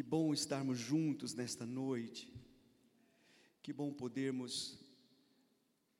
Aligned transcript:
Que 0.00 0.04
bom 0.04 0.32
estarmos 0.32 0.78
juntos 0.78 1.34
nesta 1.34 1.66
noite. 1.66 2.32
Que 3.62 3.70
bom 3.70 3.92
podermos 3.92 4.78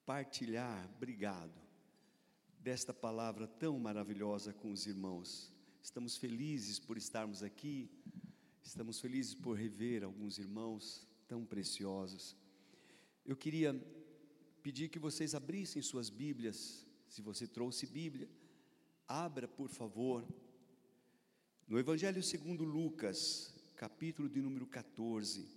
partilhar, 0.07 0.91
obrigado, 0.97 1.53
desta 2.59 2.95
palavra 2.95 3.47
tão 3.47 3.79
maravilhosa 3.79 4.55
com 4.55 4.73
os 4.73 4.87
irmãos. 4.87 5.53
Estamos 5.83 6.17
felizes 6.17 6.79
por 6.79 6.97
estarmos 6.97 7.43
aqui, 7.43 7.91
estamos 8.63 8.99
felizes 8.99 9.35
por 9.35 9.53
rever 9.53 10.03
alguns 10.03 10.39
irmãos 10.39 11.07
tão 11.29 11.45
preciosos. 11.45 12.35
Eu 13.23 13.37
queria 13.37 13.79
pedir 14.63 14.89
que 14.89 14.99
vocês 14.99 15.35
abrissem 15.35 15.83
suas 15.83 16.09
Bíblias, 16.09 16.87
se 17.07 17.21
você 17.21 17.47
trouxe 17.47 17.85
Bíblia, 17.85 18.31
abra, 19.07 19.47
por 19.47 19.69
favor, 19.69 20.27
no 21.69 21.79
Evangelho 21.79 22.23
segundo 22.23 22.65
Lucas, 22.65 23.60
capítulo 23.81 24.29
de 24.29 24.43
número 24.43 24.67
14. 24.67 25.49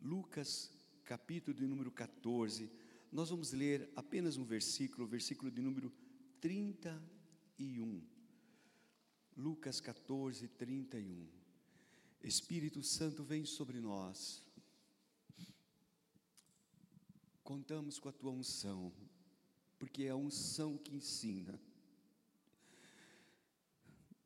Lucas, 0.00 0.70
capítulo 1.02 1.56
de 1.56 1.66
número 1.66 1.90
14. 1.90 2.70
Nós 3.10 3.30
vamos 3.30 3.50
ler 3.52 3.90
apenas 3.96 4.36
um 4.36 4.44
versículo, 4.44 5.02
o 5.02 5.08
versículo 5.08 5.50
de 5.50 5.60
número 5.60 5.92
31. 6.40 8.00
Lucas 9.36 9.80
14, 9.80 10.46
31. 10.46 11.26
Espírito 12.22 12.80
Santo 12.84 13.24
vem 13.24 13.44
sobre 13.44 13.80
nós. 13.80 14.40
Contamos 17.42 17.98
com 17.98 18.08
a 18.08 18.12
tua 18.12 18.30
unção, 18.30 18.92
porque 19.80 20.04
é 20.04 20.10
a 20.10 20.16
unção 20.16 20.78
que 20.78 20.94
ensina 20.94 21.60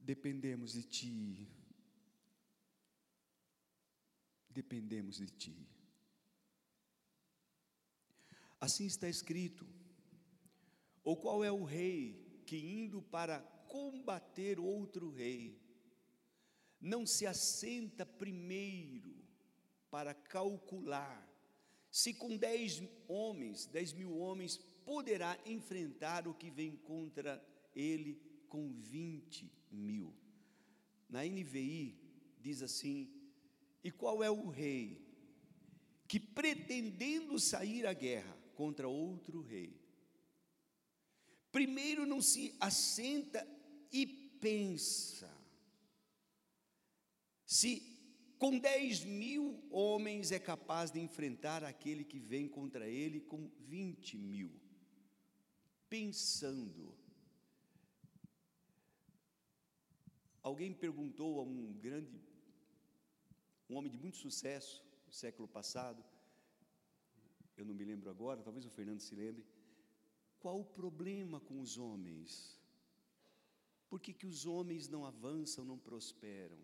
dependemos 0.07 0.73
de 0.73 0.83
Ti. 0.85 1.49
Dependemos 4.49 5.17
de 5.17 5.27
Ti. 5.27 5.69
Assim 8.61 8.87
está 8.87 9.09
escrito. 9.09 9.67
Ou 11.03 11.17
qual 11.17 11.45
é 11.45 11.53
o 11.53 11.65
rei 11.65 12.43
que, 12.47 12.57
indo 12.57 13.03
para 13.03 13.41
combater 13.69 14.59
outro 14.59 15.11
rei, 15.11 15.61
não 16.81 17.05
se 17.05 17.27
assenta 17.27 18.07
primeiro 18.07 19.15
para 19.91 20.15
calcular 20.15 21.27
se 21.91 22.13
com 22.13 22.37
dez 22.37 22.83
homens, 23.09 23.65
dez 23.67 23.93
mil 23.95 24.19
homens, 24.19 24.59
poderá 24.85 25.39
enfrentar 25.47 26.29
o 26.29 26.35
que 26.35 26.51
vem 26.51 26.77
contra 26.77 27.43
ele 27.75 28.21
com 28.49 28.73
vinte 28.81 29.51
mil. 29.71 30.15
Na 31.09 31.25
NVI 31.25 31.99
diz 32.41 32.63
assim: 32.63 33.11
E 33.83 33.91
qual 33.91 34.23
é 34.23 34.31
o 34.31 34.49
rei 34.49 35.05
que, 36.09 36.21
pretendendo 36.21 37.39
sair 37.39 37.87
à 37.87 37.93
guerra 37.93 38.37
contra 38.55 38.89
outro 38.89 39.41
rei, 39.43 39.81
primeiro 41.51 42.07
não 42.07 42.21
se 42.21 42.55
assenta 42.61 43.47
e 43.93 44.07
pensa, 44.07 45.31
se 47.45 47.97
com 48.39 48.59
dez 48.59 49.03
mil 49.05 49.67
homens 49.71 50.31
é 50.31 50.39
capaz 50.39 50.91
de 50.91 51.01
enfrentar 51.01 51.65
aquele 51.65 52.05
que 52.05 52.19
vem 52.19 52.47
contra 52.47 52.87
ele 52.87 53.21
com 53.21 53.51
vinte 53.61 54.17
mil, 54.19 54.53
pensando, 55.89 56.95
Alguém 60.49 60.73
perguntou 60.73 61.41
a 61.41 61.43
um 61.43 61.73
grande, 61.73 62.21
um 63.69 63.75
homem 63.75 63.91
de 63.91 63.99
muito 63.99 64.17
sucesso 64.17 64.81
no 65.05 65.13
século 65.13 65.49
passado, 65.49 66.05
eu 67.57 67.65
não 67.65 67.75
me 67.75 67.83
lembro 67.83 68.09
agora, 68.09 68.45
talvez 68.45 68.65
o 68.65 68.71
Fernando 68.71 69.01
se 69.01 69.17
lembre, 69.17 69.45
qual 70.39 70.61
o 70.61 70.65
problema 70.65 71.41
com 71.41 71.59
os 71.61 71.77
homens? 71.79 72.31
Por 73.91 73.99
que, 74.01 74.13
que 74.13 74.25
os 74.25 74.47
homens 74.47 74.89
não 74.89 75.05
avançam, 75.05 75.65
não 75.65 75.81
prosperam? 75.81 76.61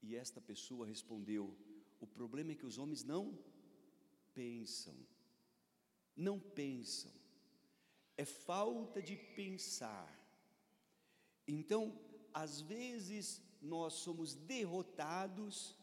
E 0.00 0.14
esta 0.14 0.40
pessoa 0.40 0.86
respondeu: 0.86 1.58
o 1.98 2.06
problema 2.06 2.52
é 2.52 2.54
que 2.54 2.66
os 2.70 2.78
homens 2.78 3.02
não 3.02 3.36
pensam, 4.32 4.94
não 6.14 6.38
pensam, 6.38 7.10
é 8.16 8.24
falta 8.24 9.02
de 9.02 9.16
pensar. 9.16 10.16
Então, 11.44 11.98
às 12.34 12.60
vezes 12.60 13.40
nós 13.60 13.94
somos 13.94 14.34
derrotados 14.34 15.76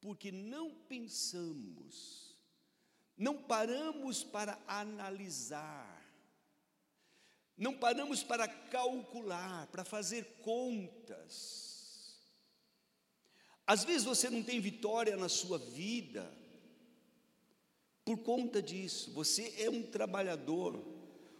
porque 0.00 0.30
não 0.30 0.74
pensamos, 0.74 2.36
não 3.16 3.42
paramos 3.42 4.22
para 4.22 4.58
analisar, 4.66 6.04
não 7.56 7.74
paramos 7.76 8.22
para 8.22 8.46
calcular, 8.46 9.66
para 9.68 9.84
fazer 9.84 10.24
contas. 10.42 11.66
Às 13.66 13.84
vezes 13.84 14.04
você 14.04 14.30
não 14.30 14.42
tem 14.42 14.60
vitória 14.60 15.16
na 15.16 15.28
sua 15.28 15.58
vida 15.58 16.30
por 18.04 18.18
conta 18.18 18.62
disso, 18.62 19.10
você 19.10 19.52
é 19.58 19.68
um 19.68 19.82
trabalhador, 19.82 20.80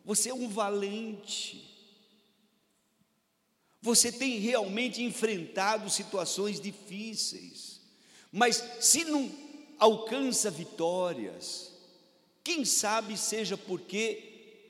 você 0.04 0.30
é 0.30 0.34
um 0.34 0.48
valente, 0.48 1.75
você 3.86 4.10
tem 4.10 4.40
realmente 4.40 5.00
enfrentado 5.00 5.88
situações 5.88 6.60
difíceis, 6.60 7.80
mas 8.32 8.62
se 8.80 9.04
não 9.04 9.30
alcança 9.78 10.50
vitórias, 10.50 11.70
quem 12.42 12.64
sabe 12.64 13.16
seja 13.16 13.56
porque 13.56 14.64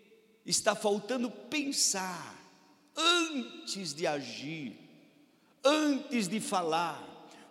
está 0.45 0.75
faltando 0.75 1.31
pensar 1.31 2.37
antes 2.95 3.95
de 3.95 4.07
agir, 4.07 4.77
antes 5.65 6.29
de 6.29 6.39
falar. 6.39 7.03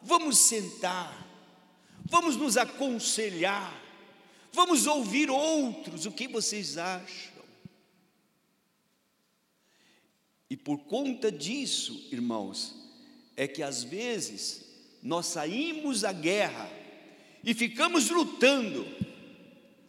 Vamos 0.03 0.38
sentar, 0.38 1.28
vamos 2.06 2.36
nos 2.36 2.58
aconselhar, 2.58 3.76
vamos 4.53 4.86
ouvir 4.86 5.32
outros, 5.32 6.06
o 6.06 6.12
que 6.12 6.28
vocês 6.28 6.78
acham? 6.78 7.34
E 10.50 10.56
por 10.56 10.79
conta 10.79 11.31
disso, 11.31 12.07
irmãos, 12.11 12.75
é 13.35 13.47
que 13.47 13.63
às 13.63 13.83
vezes 13.83 14.66
nós 15.01 15.25
saímos 15.28 16.03
à 16.03 16.11
guerra 16.11 16.69
e 17.44 17.53
ficamos 17.53 18.09
lutando, 18.09 18.85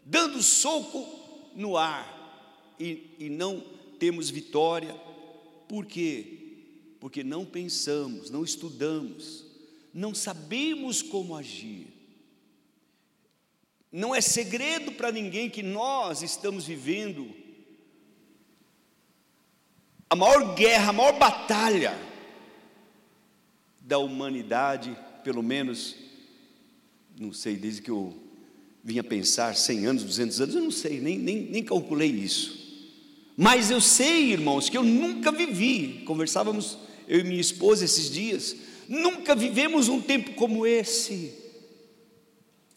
dando 0.05 0.43
soco 0.43 1.07
no 1.55 1.77
ar, 1.77 2.15
e, 2.79 3.15
e 3.19 3.31
não 3.31 3.61
temos 3.99 4.29
vitória, 4.29 4.95
por 5.69 5.87
quê? 5.87 6.39
Porque 7.01 7.25
não 7.25 7.45
pensamos, 7.45 8.31
não 8.31 8.45
estudamos, 8.45 9.45
não 9.93 10.15
sabemos 10.15 11.03
como 11.03 11.35
agir. 11.35 11.87
Não 13.91 14.15
é 14.15 14.21
segredo 14.21 14.93
para 14.93 15.11
ninguém 15.11 15.49
que 15.49 15.63
nós 15.63 16.23
estamos 16.23 16.67
vivendo 16.67 17.35
a 20.09 20.17
maior 20.17 20.55
guerra, 20.55 20.91
a 20.91 20.93
maior 20.93 21.19
batalha 21.19 21.99
da 23.81 23.99
humanidade, 23.99 24.97
pelo 25.23 25.43
menos, 25.43 25.97
não 27.19 27.33
sei, 27.33 27.57
desde 27.57 27.83
que 27.83 27.91
eu 27.91 28.15
vinha 28.83 29.03
pensar 29.03 29.55
100 29.57 29.87
anos, 29.87 30.05
200 30.05 30.41
anos, 30.41 30.55
eu 30.55 30.63
não 30.63 30.71
sei, 30.71 31.01
nem, 31.01 31.19
nem, 31.19 31.43
nem 31.43 31.63
calculei 31.63 32.09
isso. 32.09 32.65
Mas 33.37 33.71
eu 33.71 33.81
sei, 33.81 34.33
irmãos, 34.33 34.69
que 34.69 34.79
eu 34.79 34.83
nunca 34.83 35.31
vivi, 35.31 36.03
conversávamos 36.07 36.79
eu 37.09 37.21
e 37.21 37.25
minha 37.25 37.41
esposa 37.41 37.85
esses 37.85 38.11
dias, 38.11 38.57
nunca 38.89 39.35
vivemos 39.35 39.89
um 39.89 40.01
tempo 40.01 40.35
como 40.35 40.67
esse, 40.67 41.35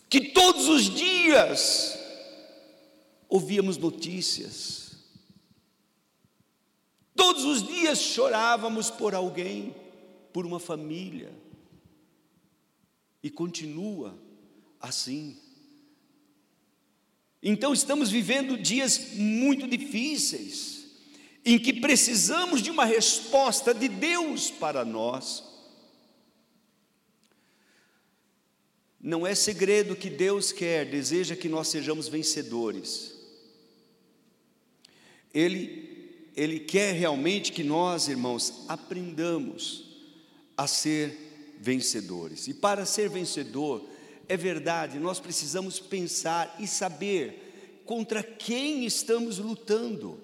que 0.10 0.30
todos 0.30 0.68
os 0.68 0.90
dias 0.94 1.98
ouvíamos 3.30 3.78
notícias, 3.78 4.89
Todos 7.20 7.44
os 7.44 7.68
dias 7.68 8.00
chorávamos 8.00 8.90
por 8.90 9.14
alguém, 9.14 9.76
por 10.32 10.46
uma 10.46 10.58
família. 10.58 11.30
E 13.22 13.30
continua 13.30 14.18
assim. 14.80 15.38
Então 17.44 17.74
estamos 17.74 18.10
vivendo 18.10 18.58
dias 18.58 19.16
muito 19.16 19.68
difíceis, 19.68 20.86
em 21.44 21.60
que 21.60 21.74
precisamos 21.74 22.62
de 22.62 22.72
uma 22.72 22.86
resposta 22.86 23.74
de 23.74 23.90
Deus 23.90 24.50
para 24.50 24.86
nós. 24.86 25.44
Não 28.98 29.28
é 29.28 29.36
segredo 29.36 29.94
que 29.94 30.10
Deus 30.10 30.54
quer, 30.54 30.86
deseja 30.86 31.36
que 31.36 31.50
nós 31.50 31.68
sejamos 31.68 32.08
vencedores. 32.08 33.14
Ele 35.34 35.89
ele 36.36 36.60
quer 36.60 36.94
realmente 36.94 37.52
que 37.52 37.64
nós, 37.64 38.08
irmãos, 38.08 38.66
aprendamos 38.68 39.86
a 40.56 40.68
ser 40.68 41.58
vencedores. 41.60 42.48
E 42.48 42.54
para 42.54 42.86
ser 42.86 43.10
vencedor, 43.10 43.88
é 44.28 44.38
verdade, 44.38 45.00
nós 45.00 45.20
precisamos 45.20 45.80
pensar 45.80 46.56
e 46.60 46.68
saber 46.68 47.82
contra 47.86 48.22
quem 48.22 48.86
estamos 48.86 49.40
lutando. 49.40 50.24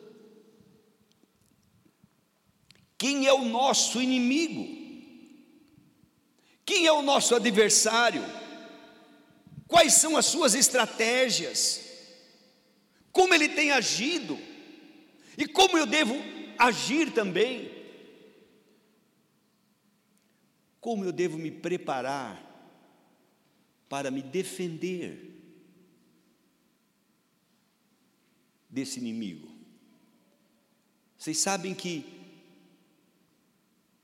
Quem 2.98 3.28
é 3.28 3.34
o 3.34 3.44
nosso 3.46 4.02
inimigo? 4.02 4.86
Quem 6.66 6.86
é 6.86 6.92
o 6.92 7.02
nosso 7.02 7.36
adversário? 7.36 8.24
Quais 9.68 9.94
são 9.94 10.16
as 10.16 10.26
suas 10.26 10.56
estratégias? 10.56 11.82
Como 13.12 13.34
ele 13.34 13.50
tem 13.50 13.72
agido? 13.72 14.38
E 15.38 15.48
como 15.48 15.78
eu 15.78 15.86
devo 15.86 16.16
agir 16.58 17.12
também? 17.12 17.72
Como 20.80 21.04
eu 21.04 21.12
devo 21.12 21.38
me 21.38 21.52
preparar 21.52 22.42
para 23.90 24.12
me 24.12 24.22
defender 24.22 25.32
desse 28.70 29.00
inimigo? 29.00 29.50
Vocês 31.18 31.38
sabem 31.40 31.74
que 31.74 32.06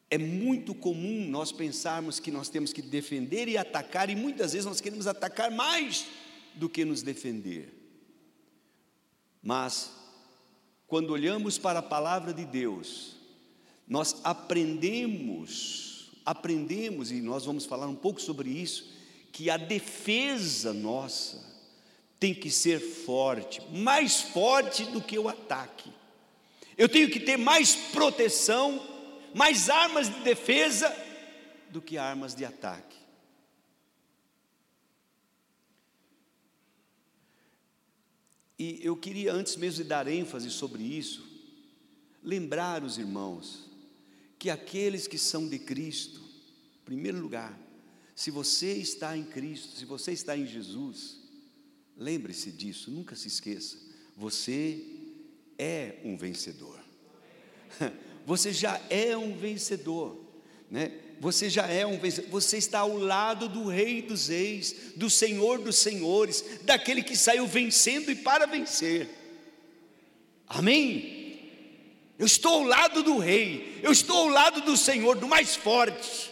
é 0.09 0.17
muito 0.17 0.75
comum 0.75 1.25
nós 1.29 1.53
pensarmos 1.53 2.19
que 2.19 2.31
nós 2.31 2.49
temos 2.49 2.73
que 2.73 2.81
defender 2.81 3.47
e 3.47 3.57
atacar, 3.57 4.09
e 4.09 4.15
muitas 4.15 4.51
vezes 4.51 4.65
nós 4.65 4.81
queremos 4.81 5.07
atacar 5.07 5.49
mais 5.49 6.05
do 6.55 6.67
que 6.67 6.83
nos 6.83 7.01
defender. 7.01 7.73
Mas, 9.41 10.00
quando 10.91 11.11
olhamos 11.11 11.57
para 11.57 11.79
a 11.79 11.81
palavra 11.81 12.33
de 12.33 12.43
Deus, 12.43 13.15
nós 13.87 14.17
aprendemos, 14.25 16.11
aprendemos, 16.25 17.13
e 17.13 17.21
nós 17.21 17.45
vamos 17.45 17.65
falar 17.65 17.87
um 17.87 17.95
pouco 17.95 18.21
sobre 18.21 18.49
isso, 18.49 18.91
que 19.31 19.49
a 19.49 19.55
defesa 19.55 20.73
nossa 20.73 21.41
tem 22.19 22.33
que 22.33 22.51
ser 22.51 22.81
forte, 22.81 23.61
mais 23.71 24.19
forte 24.19 24.83
do 24.83 24.99
que 24.99 25.17
o 25.17 25.29
ataque. 25.29 25.89
Eu 26.77 26.89
tenho 26.89 27.09
que 27.09 27.21
ter 27.21 27.37
mais 27.37 27.73
proteção 27.73 28.85
mais 29.33 29.69
armas 29.69 30.13
de 30.13 30.19
defesa 30.19 30.93
do 31.69 31.81
que 31.81 31.97
armas 31.97 32.35
de 32.35 32.43
ataque. 32.43 32.97
E 38.61 38.79
eu 38.83 38.95
queria, 38.95 39.33
antes 39.33 39.55
mesmo 39.55 39.81
de 39.81 39.89
dar 39.89 40.07
ênfase 40.07 40.51
sobre 40.51 40.83
isso, 40.83 41.27
lembrar 42.23 42.83
os 42.83 42.99
irmãos 42.99 43.67
que 44.37 44.51
aqueles 44.51 45.07
que 45.07 45.17
são 45.17 45.49
de 45.49 45.57
Cristo, 45.57 46.19
em 46.19 46.85
primeiro 46.85 47.19
lugar, 47.19 47.59
se 48.15 48.29
você 48.29 48.73
está 48.73 49.17
em 49.17 49.23
Cristo, 49.23 49.75
se 49.75 49.83
você 49.83 50.11
está 50.11 50.37
em 50.37 50.45
Jesus, 50.45 51.21
lembre-se 51.97 52.51
disso, 52.51 52.91
nunca 52.91 53.15
se 53.15 53.29
esqueça, 53.29 53.79
você 54.15 54.85
é 55.57 55.99
um 56.05 56.15
vencedor. 56.15 56.79
você 58.27 58.53
já 58.53 58.79
é 58.91 59.17
um 59.17 59.35
vencedor, 59.35 60.23
né? 60.69 61.01
Você 61.21 61.51
já 61.51 61.67
é 61.67 61.85
um 61.85 61.99
vencedor, 61.99 62.31
você 62.31 62.57
está 62.57 62.79
ao 62.79 62.97
lado 62.97 63.47
do 63.47 63.67
Rei 63.67 64.01
dos 64.01 64.27
Reis, 64.27 64.75
do 64.95 65.07
Senhor 65.07 65.59
dos 65.59 65.75
Senhores, 65.75 66.43
daquele 66.63 67.03
que 67.03 67.15
saiu 67.15 67.45
vencendo 67.45 68.09
e 68.09 68.15
para 68.15 68.47
vencer. 68.47 69.07
Amém? 70.47 71.47
Eu 72.17 72.25
estou 72.25 72.53
ao 72.53 72.63
lado 72.63 73.03
do 73.03 73.19
Rei, 73.19 73.79
eu 73.83 73.91
estou 73.91 74.17
ao 74.17 74.29
lado 74.29 74.61
do 74.61 74.75
Senhor, 74.75 75.15
do 75.15 75.27
mais 75.27 75.55
forte. 75.55 76.31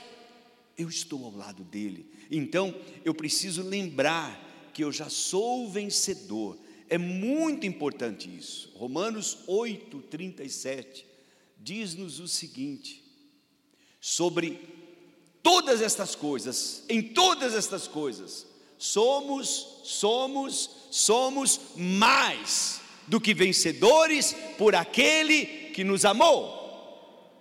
Eu 0.76 0.90
estou 0.90 1.24
ao 1.24 1.36
lado 1.36 1.64
dele. 1.64 2.12
Então, 2.32 2.74
eu 3.06 3.14
preciso 3.14 3.62
lembrar 3.62 4.72
que 4.74 4.84
eu 4.84 4.92
já 4.92 5.08
sou 5.08 5.70
vencedor. 5.70 6.58
É 6.90 6.98
muito 6.98 7.68
importante 7.68 8.28
isso. 8.28 8.72
Romanos 8.74 9.38
8, 9.46 10.02
37 10.10 11.06
diz-nos 11.60 12.20
o 12.20 12.28
seguinte: 12.28 13.04
sobre 14.02 14.79
todas 15.50 15.82
estas 15.82 16.14
coisas, 16.14 16.84
em 16.88 17.02
todas 17.02 17.56
estas 17.56 17.88
coisas, 17.88 18.46
somos, 18.78 19.82
somos, 19.84 20.70
somos 20.92 21.60
mais 21.76 22.80
do 23.08 23.20
que 23.20 23.34
vencedores 23.34 24.36
por 24.60 24.76
aquele 24.76 25.72
que 25.74 25.84
nos 25.84 26.06
amou, 26.06 27.34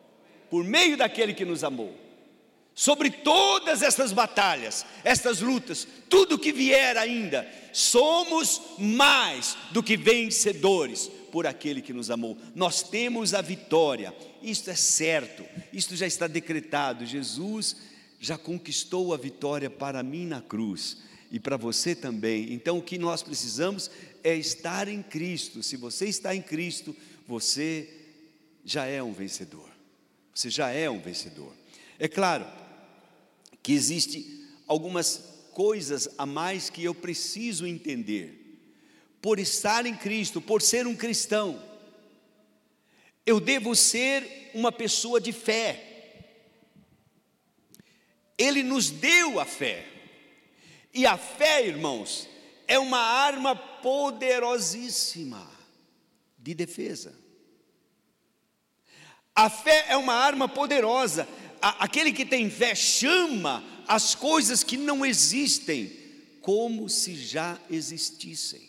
por 0.49 0.65
meio 0.65 0.97
daquele 0.97 1.35
que 1.35 1.45
nos 1.45 1.63
amou. 1.63 1.95
Sobre 2.75 3.11
todas 3.11 3.83
estas 3.83 4.11
batalhas, 4.11 4.87
estas 5.05 5.41
lutas, 5.41 5.87
tudo 6.09 6.39
que 6.39 6.51
vier 6.51 6.97
ainda, 6.97 7.47
somos 7.75 8.63
mais 8.79 9.55
do 9.71 9.83
que 9.83 9.99
vencedores 9.99 11.11
por 11.31 11.47
aquele 11.47 11.83
que 11.83 11.93
nos 11.93 12.11
amou. 12.11 12.39
Nós 12.55 12.83
temos 12.83 13.35
a 13.35 13.43
vitória, 13.43 14.15
isto 14.41 14.71
é 14.71 14.75
certo, 14.75 15.45
isto 15.73 15.95
já 15.95 16.07
está 16.07 16.27
decretado. 16.27 17.05
Jesus 17.05 17.88
já 18.19 18.37
conquistou 18.37 19.15
a 19.15 19.17
vitória 19.17 19.71
para 19.71 20.03
mim 20.03 20.27
na 20.27 20.41
cruz 20.41 20.99
e 21.31 21.39
para 21.39 21.57
você 21.57 21.95
também. 21.95 22.53
Então 22.53 22.79
o 22.79 22.83
que 22.83 22.99
nós 22.99 23.23
precisamos 23.23 23.91
é 24.25 24.35
estar 24.35 24.89
em 24.89 25.03
Cristo. 25.03 25.63
Se 25.63 25.77
você 25.77 26.07
está 26.07 26.35
em 26.35 26.43
Cristo, 26.43 26.95
você 27.27 27.89
já 28.65 28.87
é 28.87 29.03
um 29.03 29.13
vencedor. 29.13 29.69
Você 30.35 30.51
já 30.51 30.71
é 30.71 30.89
um 30.89 31.01
vencedor. 31.01 31.53
É 31.99 32.09
claro 32.09 32.47
que 33.63 33.73
existe 33.73 34.47
algumas 34.67 35.23
coisas 35.53 36.09
a 36.17 36.25
mais 36.25 36.71
que 36.71 36.85
eu 36.85 36.95
preciso 36.95 37.67
entender 37.67 38.39
por 39.21 39.39
estar 39.39 39.87
em 39.87 39.97
Cristo, 39.97 40.41
por 40.41 40.63
ser 40.63 40.87
um 40.87 40.95
cristão, 40.95 41.61
eu 43.27 43.41
devo 43.41 43.75
ser 43.75 44.51
uma 44.55 44.73
pessoa 44.73 45.21
de 45.21 45.33
fé. 45.33 45.88
Ele 48.39 48.63
nos 48.63 48.89
deu 48.89 49.41
a 49.41 49.45
fé. 49.45 49.85
E 50.95 51.05
a 51.05 51.19
fé, 51.19 51.67
irmãos, 51.67 52.29
é 52.67 52.79
uma 52.79 53.01
arma 53.01 53.55
poderosíssima 53.55 55.51
de 56.39 56.55
defesa. 56.55 57.15
A 59.35 59.51
fé 59.51 59.87
é 59.89 59.97
uma 59.97 60.15
arma 60.15 60.49
poderosa. 60.49 61.29
Aquele 61.61 62.13
que 62.13 62.25
tem 62.25 62.49
fé 62.49 62.75
chama 62.75 63.65
as 63.87 64.15
coisas 64.15 64.63
que 64.63 64.77
não 64.77 65.05
existem 65.05 65.93
como 66.41 66.89
se 66.89 67.15
já 67.15 67.59
existissem. 67.71 68.69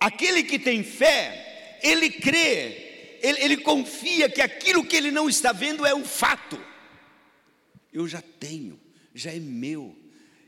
Aquele 0.00 0.42
que 0.42 0.58
tem 0.58 0.82
fé, 0.82 1.78
ele 1.82 2.10
crê, 2.10 3.18
ele, 3.22 3.40
ele 3.40 3.56
confia 3.56 4.28
que 4.28 4.40
aquilo 4.40 4.84
que 4.84 4.96
ele 4.96 5.10
não 5.10 5.28
está 5.28 5.52
vendo 5.52 5.84
é 5.84 5.94
um 5.94 6.04
fato. 6.04 6.62
Eu 7.92 8.06
já 8.08 8.22
tenho, 8.22 8.78
já 9.14 9.32
é 9.32 9.38
meu, 9.38 9.96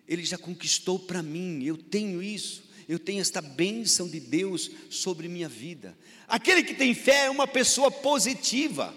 ele 0.06 0.24
já 0.24 0.36
conquistou 0.36 0.98
para 0.98 1.22
mim, 1.22 1.62
eu 1.64 1.76
tenho 1.76 2.22
isso, 2.22 2.64
eu 2.88 2.98
tenho 2.98 3.20
esta 3.20 3.40
bênção 3.40 4.08
de 4.08 4.20
Deus 4.20 4.70
sobre 4.90 5.28
minha 5.28 5.48
vida. 5.48 5.96
Aquele 6.26 6.62
que 6.62 6.74
tem 6.74 6.94
fé 6.94 7.26
é 7.26 7.30
uma 7.30 7.46
pessoa 7.46 7.90
positiva, 7.90 8.94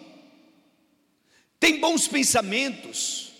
tem 1.59 1.79
bons 1.79 2.07
pensamentos, 2.07 3.31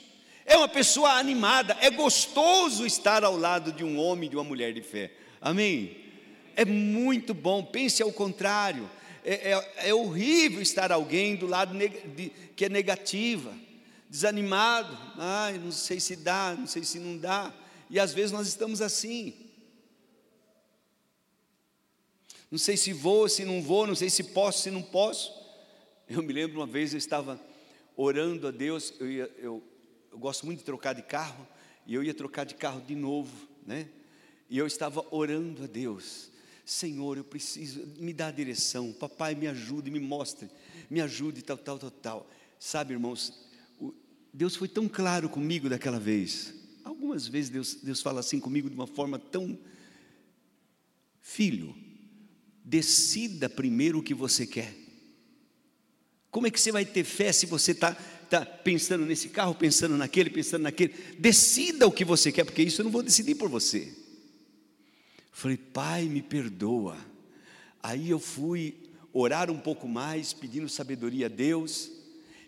é 0.45 0.55
uma 0.55 0.67
pessoa 0.67 1.11
animada, 1.11 1.77
é 1.81 1.89
gostoso 1.89 2.85
estar 2.85 3.23
ao 3.23 3.37
lado 3.37 3.71
de 3.71 3.83
um 3.83 3.97
homem, 3.97 4.29
de 4.29 4.35
uma 4.35 4.43
mulher 4.43 4.73
de 4.73 4.81
fé. 4.81 5.11
Amém? 5.41 6.03
é 6.55 6.65
muito 6.65 7.33
bom, 7.33 7.63
pense 7.63 8.01
ao 8.01 8.11
contrário. 8.11 8.89
É, 9.25 9.51
é, 9.51 9.89
é 9.89 9.93
horrível 9.93 10.61
estar 10.61 10.91
alguém 10.91 11.35
do 11.35 11.47
lado 11.47 11.77
de, 11.77 12.31
que 12.55 12.65
é 12.65 12.69
negativa, 12.69 13.53
desanimado, 14.13 14.95
ai, 15.17 15.57
não 15.57 15.71
sei 15.71 15.99
se 15.99 16.15
dá, 16.15 16.55
não 16.55 16.67
sei 16.67 16.83
se 16.83 16.99
não 16.99 17.17
dá, 17.17 17.51
e 17.89 17.99
às 17.99 18.13
vezes 18.13 18.31
nós 18.31 18.47
estamos 18.47 18.79
assim. 18.79 19.33
Não 22.51 22.59
sei 22.59 22.77
se 22.77 22.93
vou, 22.93 23.27
se 23.27 23.43
não 23.43 23.59
vou, 23.59 23.87
não 23.87 23.95
sei 23.95 24.11
se 24.11 24.25
posso, 24.25 24.61
se 24.61 24.69
não 24.69 24.83
posso. 24.83 25.33
Eu 26.07 26.21
me 26.21 26.31
lembro 26.31 26.59
uma 26.59 26.67
vez 26.67 26.93
eu 26.93 26.99
estava 26.99 27.41
orando 27.97 28.47
a 28.47 28.51
Deus, 28.51 28.93
eu, 28.99 29.09
ia, 29.09 29.31
eu, 29.39 29.63
eu 30.11 30.19
gosto 30.19 30.45
muito 30.45 30.59
de 30.59 30.65
trocar 30.65 30.93
de 30.93 31.01
carro, 31.01 31.47
e 31.87 31.95
eu 31.95 32.03
ia 32.03 32.13
trocar 32.13 32.45
de 32.45 32.53
carro 32.53 32.81
de 32.81 32.93
novo, 32.93 33.47
né? 33.65 33.89
E 34.47 34.59
eu 34.59 34.67
estava 34.67 35.03
orando 35.09 35.63
a 35.63 35.67
Deus, 35.67 36.29
Senhor, 36.63 37.17
eu 37.17 37.23
preciso, 37.23 37.83
me 37.97 38.13
dá 38.13 38.27
a 38.27 38.31
direção, 38.31 38.93
papai, 38.93 39.33
me 39.33 39.47
ajude, 39.47 39.89
me 39.89 39.99
mostre, 39.99 40.51
me 40.87 41.01
ajude, 41.01 41.41
tal, 41.41 41.57
tal, 41.57 41.79
tal, 41.79 41.89
tal. 41.89 42.29
Sabe, 42.59 42.93
irmãos, 42.93 43.51
Deus 44.33 44.55
foi 44.55 44.67
tão 44.67 44.89
claro 44.89 45.29
comigo 45.29 45.69
daquela 45.69 45.99
vez. 45.99 46.53
Algumas 46.83 47.27
vezes 47.27 47.49
Deus, 47.49 47.75
Deus 47.75 48.01
fala 48.01 48.19
assim 48.19 48.39
comigo 48.39 48.69
de 48.69 48.75
uma 48.75 48.87
forma 48.87 49.19
tão. 49.19 49.57
Filho, 51.21 51.75
decida 52.65 53.47
primeiro 53.47 53.99
o 53.99 54.03
que 54.03 54.13
você 54.13 54.47
quer. 54.47 54.73
Como 56.31 56.47
é 56.47 56.49
que 56.49 56.59
você 56.59 56.71
vai 56.71 56.83
ter 56.83 57.03
fé 57.03 57.31
se 57.31 57.45
você 57.45 57.71
está 57.71 57.93
tá 57.93 58.43
pensando 58.43 59.05
nesse 59.05 59.29
carro, 59.29 59.53
pensando 59.53 59.95
naquele, 59.95 60.31
pensando 60.31 60.63
naquele. 60.63 60.95
Decida 61.19 61.85
o 61.85 61.91
que 61.91 62.03
você 62.03 62.31
quer, 62.31 62.43
porque 62.43 62.63
isso 62.63 62.81
eu 62.81 62.85
não 62.85 62.91
vou 62.91 63.03
decidir 63.03 63.35
por 63.35 63.47
você. 63.47 63.93
Falei, 65.31 65.57
pai, 65.57 66.05
me 66.05 66.23
perdoa. 66.23 66.97
Aí 67.81 68.09
eu 68.09 68.19
fui 68.19 68.75
orar 69.13 69.51
um 69.51 69.59
pouco 69.59 69.87
mais, 69.87 70.33
pedindo 70.33 70.67
sabedoria 70.67 71.27
a 71.27 71.29
Deus, 71.29 71.91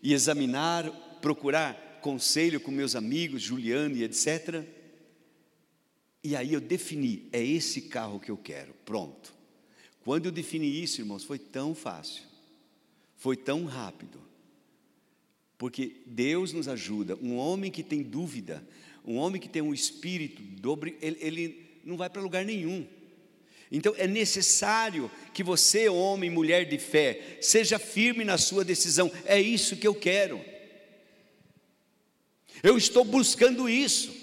e 0.02 0.14
examinar, 0.14 0.92
procurar 1.26 2.02
conselho 2.04 2.60
com 2.60 2.70
meus 2.70 2.96
amigos, 2.96 3.42
Juliano 3.42 3.98
e 3.98 4.04
etc. 4.04 4.64
E 6.24 6.36
aí 6.36 6.54
eu 6.54 6.62
defini, 6.62 7.28
é 7.32 7.44
esse 7.44 7.82
carro 7.82 8.20
que 8.20 8.30
eu 8.30 8.38
quero, 8.38 8.76
pronto. 8.86 9.34
Quando 10.04 10.28
eu 10.28 10.32
defini 10.32 10.84
isso, 10.84 11.02
irmãos, 11.02 11.24
foi 11.24 11.40
tão 11.40 11.74
fácil, 11.74 12.22
foi 13.16 13.36
tão 13.36 13.66
rápido, 13.66 14.22
porque 15.58 16.04
Deus 16.06 16.54
nos 16.54 16.68
ajuda. 16.68 17.18
Um 17.20 17.38
homem 17.38 17.72
que 17.72 17.82
tem 17.82 18.04
dúvida, 18.04 18.64
um 19.04 19.16
homem 19.16 19.42
que 19.42 19.50
tem 19.50 19.64
um 19.64 19.74
espírito 19.74 20.44
dobre, 20.44 20.96
ele, 21.02 21.18
ele 21.20 21.80
não 21.84 21.98
vai 21.98 22.08
para 22.08 22.22
lugar 22.22 22.46
nenhum. 22.46 22.86
Então 23.72 23.96
é 23.98 24.06
necessário 24.06 25.10
que 25.34 25.42
você, 25.42 25.90
homem, 25.90 26.30
mulher 26.30 26.70
de 26.70 26.78
fé, 26.78 27.40
seja 27.42 27.80
firme 27.80 28.24
na 28.24 28.38
sua 28.38 28.64
decisão. 28.64 29.12
É 29.26 29.42
isso 29.42 29.76
que 29.76 29.88
eu 29.88 29.96
quero. 29.96 30.54
Eu 32.62 32.78
estou 32.78 33.04
buscando 33.04 33.70
isso. 33.70 34.14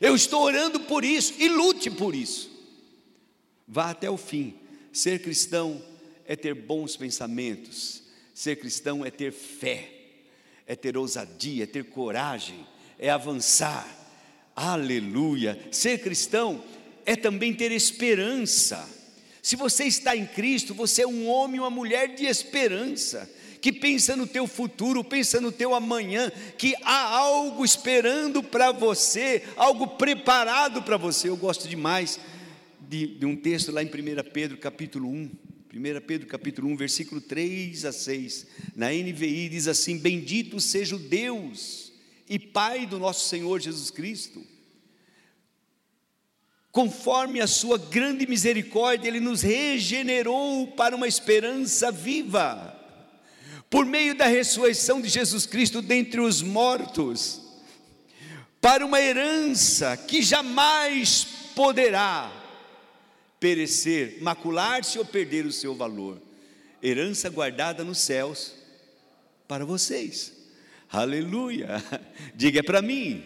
Eu 0.00 0.14
estou 0.14 0.42
orando 0.42 0.80
por 0.80 1.04
isso 1.04 1.34
e 1.38 1.48
lute 1.48 1.90
por 1.90 2.14
isso. 2.14 2.50
Vá 3.66 3.90
até 3.90 4.10
o 4.10 4.16
fim. 4.16 4.54
Ser 4.92 5.22
cristão 5.22 5.82
é 6.26 6.36
ter 6.36 6.54
bons 6.54 6.96
pensamentos. 6.96 8.02
Ser 8.34 8.56
cristão 8.56 9.04
é 9.04 9.10
ter 9.10 9.32
fé, 9.32 9.90
é 10.66 10.74
ter 10.74 10.96
ousadia, 10.96 11.64
é 11.64 11.66
ter 11.66 11.84
coragem, 11.84 12.66
é 12.98 13.10
avançar. 13.10 13.86
Aleluia. 14.56 15.58
Ser 15.70 15.98
cristão 15.98 16.64
é 17.04 17.14
também 17.14 17.54
ter 17.54 17.70
esperança. 17.72 18.88
Se 19.42 19.56
você 19.56 19.84
está 19.84 20.16
em 20.16 20.26
Cristo, 20.26 20.74
você 20.74 21.02
é 21.02 21.06
um 21.06 21.28
homem, 21.28 21.60
uma 21.60 21.70
mulher 21.70 22.14
de 22.14 22.26
esperança, 22.26 23.30
que 23.62 23.72
pensa 23.72 24.16
no 24.16 24.26
teu 24.26 24.48
futuro, 24.48 25.04
pensa 25.04 25.40
no 25.40 25.52
teu 25.52 25.72
amanhã, 25.72 26.32
que 26.58 26.74
há 26.82 27.16
algo 27.16 27.64
esperando 27.64 28.42
para 28.42 28.72
você, 28.72 29.44
algo 29.56 29.86
preparado 29.86 30.82
para 30.82 30.96
você. 30.96 31.28
Eu 31.28 31.36
gosto 31.36 31.68
demais 31.68 32.18
de, 32.80 33.06
de, 33.06 33.24
um 33.24 33.36
texto 33.36 33.70
lá 33.70 33.80
em 33.80 33.86
1 33.86 33.90
Pedro 34.32 34.58
capítulo 34.58 35.08
1. 35.08 35.30
1 35.74 36.00
Pedro 36.04 36.26
capítulo 36.26 36.68
1, 36.70 36.76
versículo 36.76 37.20
3 37.20 37.84
a 37.84 37.92
6. 37.92 38.48
Na 38.74 38.90
NVI 38.90 39.48
diz 39.48 39.68
assim: 39.68 39.96
Bendito 39.96 40.58
seja 40.58 40.96
o 40.96 40.98
Deus 40.98 41.92
e 42.28 42.40
Pai 42.40 42.84
do 42.84 42.98
nosso 42.98 43.28
Senhor 43.28 43.60
Jesus 43.60 43.92
Cristo 43.92 44.44
conforme 46.72 47.38
a 47.38 47.46
sua 47.46 47.76
grande 47.76 48.26
misericórdia, 48.26 49.06
Ele 49.06 49.20
nos 49.20 49.42
regenerou 49.42 50.68
para 50.68 50.96
uma 50.96 51.06
esperança 51.06 51.92
viva, 51.92 52.81
por 53.72 53.86
meio 53.86 54.14
da 54.14 54.26
ressurreição 54.26 55.00
de 55.00 55.08
Jesus 55.08 55.46
Cristo 55.46 55.80
dentre 55.80 56.20
os 56.20 56.42
mortos, 56.42 57.40
para 58.60 58.84
uma 58.84 59.00
herança 59.00 59.96
que 59.96 60.20
jamais 60.20 61.26
poderá 61.56 62.30
perecer, 63.40 64.18
macular-se 64.20 64.98
ou 64.98 65.06
perder 65.06 65.46
o 65.46 65.52
seu 65.52 65.74
valor, 65.74 66.20
herança 66.82 67.30
guardada 67.30 67.82
nos 67.82 67.96
céus 67.96 68.52
para 69.48 69.64
vocês. 69.64 70.34
Aleluia! 70.90 71.82
Diga 72.36 72.60
é 72.60 72.62
para 72.62 72.82
mim 72.82 73.24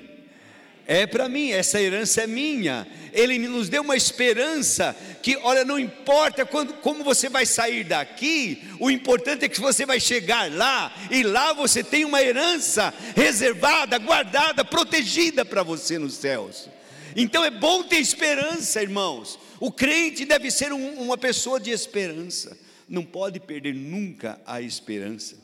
é 0.87 1.07
para 1.07 1.29
mim, 1.29 1.51
essa 1.51 1.81
herança 1.81 2.23
é 2.23 2.27
minha. 2.27 2.87
Ele 3.13 3.39
nos 3.39 3.69
deu 3.69 3.83
uma 3.83 3.97
esperança 3.97 4.95
que, 5.23 5.37
olha, 5.39 5.65
não 5.65 5.79
importa 5.79 6.47
quando, 6.47 6.75
como 6.75 7.03
você 7.03 7.29
vai 7.29 7.45
sair 7.45 7.83
daqui, 7.83 8.63
o 8.79 8.91
importante 8.91 9.45
é 9.45 9.49
que 9.49 9.61
você 9.61 9.85
vai 9.85 9.99
chegar 9.99 10.53
lá, 10.53 10.95
e 11.11 11.23
lá 11.23 11.53
você 11.53 11.83
tem 11.83 12.05
uma 12.05 12.23
herança 12.23 12.95
reservada, 13.17 13.99
guardada, 13.99 14.65
protegida 14.65 15.45
para 15.45 15.63
você 15.63 15.99
nos 15.99 16.15
céus. 16.15 16.69
Então 17.17 17.45
é 17.45 17.51
bom 17.51 17.83
ter 17.83 17.97
esperança, 17.97 18.83
irmãos. 18.83 19.39
O 19.59 19.73
crente 19.73 20.25
deve 20.25 20.51
ser 20.51 20.73
um, 20.73 21.01
uma 21.01 21.17
pessoa 21.19 21.59
de 21.59 21.71
esperança, 21.71 22.57
não 22.89 23.03
pode 23.03 23.41
perder 23.41 23.75
nunca 23.75 24.41
a 24.47 24.61
esperança. 24.61 25.37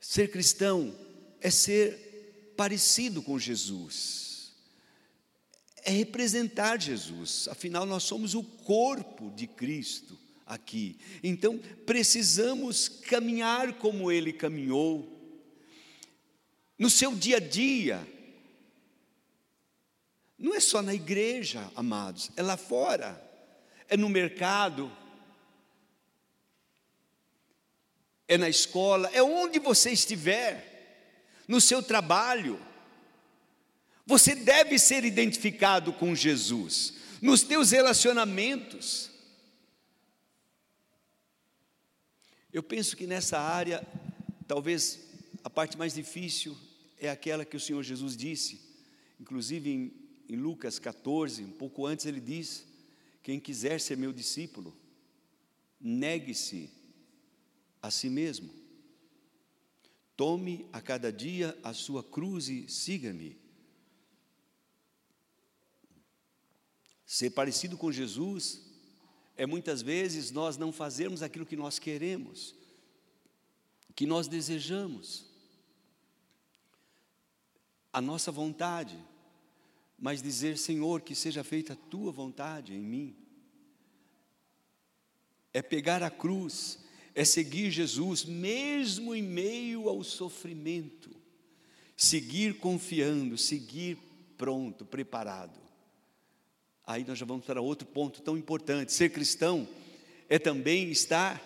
Ser 0.00 0.30
cristão 0.30 0.94
é 1.40 1.50
ser 1.50 2.05
parecido 2.56 3.22
com 3.22 3.38
Jesus, 3.38 4.52
é 5.84 5.90
representar 5.90 6.80
Jesus, 6.80 7.46
afinal, 7.48 7.86
nós 7.86 8.02
somos 8.02 8.34
o 8.34 8.42
corpo 8.42 9.30
de 9.30 9.46
Cristo 9.46 10.18
aqui, 10.44 10.98
então 11.22 11.58
precisamos 11.84 12.88
caminhar 12.88 13.74
como 13.74 14.10
Ele 14.10 14.32
caminhou, 14.32 15.12
no 16.78 16.90
seu 16.90 17.14
dia 17.14 17.36
a 17.36 17.40
dia, 17.40 18.06
não 20.38 20.54
é 20.54 20.60
só 20.60 20.82
na 20.82 20.94
igreja, 20.94 21.70
amados, 21.74 22.30
é 22.36 22.42
lá 22.42 22.56
fora, 22.56 23.22
é 23.88 23.96
no 23.96 24.08
mercado, 24.08 24.92
é 28.28 28.36
na 28.36 28.48
escola, 28.48 29.08
é 29.12 29.22
onde 29.22 29.58
você 29.58 29.90
estiver 29.90 30.75
no 31.46 31.60
seu 31.60 31.82
trabalho. 31.82 32.60
Você 34.06 34.34
deve 34.34 34.78
ser 34.78 35.04
identificado 35.04 35.92
com 35.92 36.14
Jesus, 36.14 36.94
nos 37.20 37.42
teus 37.42 37.70
relacionamentos. 37.70 39.10
Eu 42.52 42.62
penso 42.62 42.96
que 42.96 43.06
nessa 43.06 43.38
área, 43.38 43.86
talvez 44.46 45.00
a 45.42 45.50
parte 45.50 45.76
mais 45.76 45.94
difícil 45.94 46.56
é 46.98 47.10
aquela 47.10 47.44
que 47.44 47.56
o 47.56 47.60
Senhor 47.60 47.82
Jesus 47.82 48.16
disse, 48.16 48.60
inclusive 49.20 49.70
em, 49.70 49.92
em 50.28 50.36
Lucas 50.36 50.78
14, 50.78 51.44
um 51.44 51.50
pouco 51.50 51.84
antes 51.84 52.06
ele 52.06 52.20
diz: 52.20 52.64
Quem 53.22 53.40
quiser 53.40 53.80
ser 53.80 53.96
meu 53.96 54.12
discípulo, 54.12 54.74
negue-se 55.80 56.70
a 57.82 57.90
si 57.90 58.08
mesmo 58.08 58.65
Tome 60.16 60.66
a 60.72 60.80
cada 60.80 61.12
dia 61.12 61.56
a 61.62 61.74
sua 61.74 62.02
cruz 62.02 62.48
e 62.48 62.66
siga-me. 62.68 63.38
Ser 67.04 67.30
parecido 67.30 67.76
com 67.76 67.92
Jesus 67.92 68.62
é 69.36 69.44
muitas 69.44 69.82
vezes 69.82 70.30
nós 70.30 70.56
não 70.56 70.72
fazermos 70.72 71.22
aquilo 71.22 71.44
que 71.44 71.54
nós 71.54 71.78
queremos, 71.78 72.54
que 73.94 74.06
nós 74.06 74.26
desejamos, 74.26 75.26
a 77.92 78.00
nossa 78.00 78.32
vontade, 78.32 78.98
mas 79.98 80.22
dizer, 80.22 80.58
Senhor, 80.58 81.00
que 81.00 81.14
seja 81.14 81.44
feita 81.44 81.74
a 81.74 81.76
tua 81.76 82.10
vontade 82.10 82.74
em 82.74 82.80
mim. 82.80 83.16
É 85.52 85.62
pegar 85.62 86.02
a 86.02 86.10
cruz 86.10 86.78
é 87.16 87.24
seguir 87.24 87.70
Jesus, 87.70 88.26
mesmo 88.26 89.14
em 89.14 89.22
meio 89.22 89.88
ao 89.88 90.04
sofrimento, 90.04 91.08
seguir 91.96 92.58
confiando, 92.58 93.38
seguir 93.38 93.96
pronto, 94.36 94.84
preparado. 94.84 95.58
Aí 96.86 97.06
nós 97.08 97.18
já 97.18 97.24
vamos 97.24 97.46
para 97.46 97.62
outro 97.62 97.88
ponto 97.88 98.20
tão 98.20 98.36
importante: 98.36 98.92
ser 98.92 99.08
cristão 99.08 99.66
é 100.28 100.38
também 100.38 100.90
estar 100.90 101.40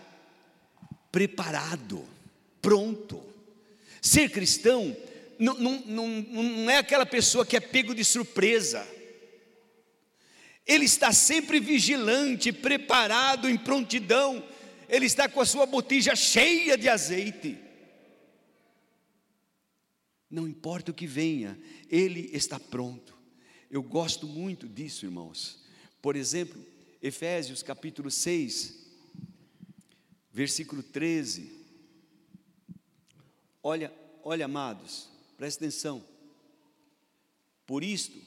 preparado, 1.12 2.04
pronto. 2.60 3.22
Ser 4.02 4.28
cristão 4.28 4.96
não, 5.38 5.54
não, 5.54 5.82
não, 5.86 6.08
não 6.08 6.70
é 6.70 6.78
aquela 6.78 7.06
pessoa 7.06 7.46
que 7.46 7.56
é 7.56 7.60
pego 7.60 7.94
de 7.94 8.04
surpresa. 8.04 8.84
Ele 10.66 10.84
está 10.84 11.12
sempre 11.12 11.60
vigilante, 11.60 12.50
preparado, 12.52 13.48
em 13.48 13.56
prontidão 13.56 14.42
ele 14.90 15.06
está 15.06 15.28
com 15.28 15.40
a 15.40 15.46
sua 15.46 15.66
botija 15.66 16.16
cheia 16.16 16.76
de 16.76 16.88
azeite. 16.88 17.56
Não 20.28 20.48
importa 20.48 20.90
o 20.90 20.94
que 20.94 21.06
venha, 21.06 21.58
ele 21.88 22.28
está 22.32 22.58
pronto. 22.58 23.16
Eu 23.70 23.82
gosto 23.82 24.26
muito 24.26 24.68
disso, 24.68 25.06
irmãos. 25.06 25.64
Por 26.02 26.16
exemplo, 26.16 26.60
Efésios 27.00 27.62
capítulo 27.62 28.10
6, 28.10 28.86
versículo 30.32 30.82
13. 30.82 31.52
Olha, 33.62 33.92
olha, 34.24 34.44
amados, 34.44 35.08
presta 35.36 35.64
atenção. 35.64 36.04
Por 37.64 37.84
isto, 37.84 38.20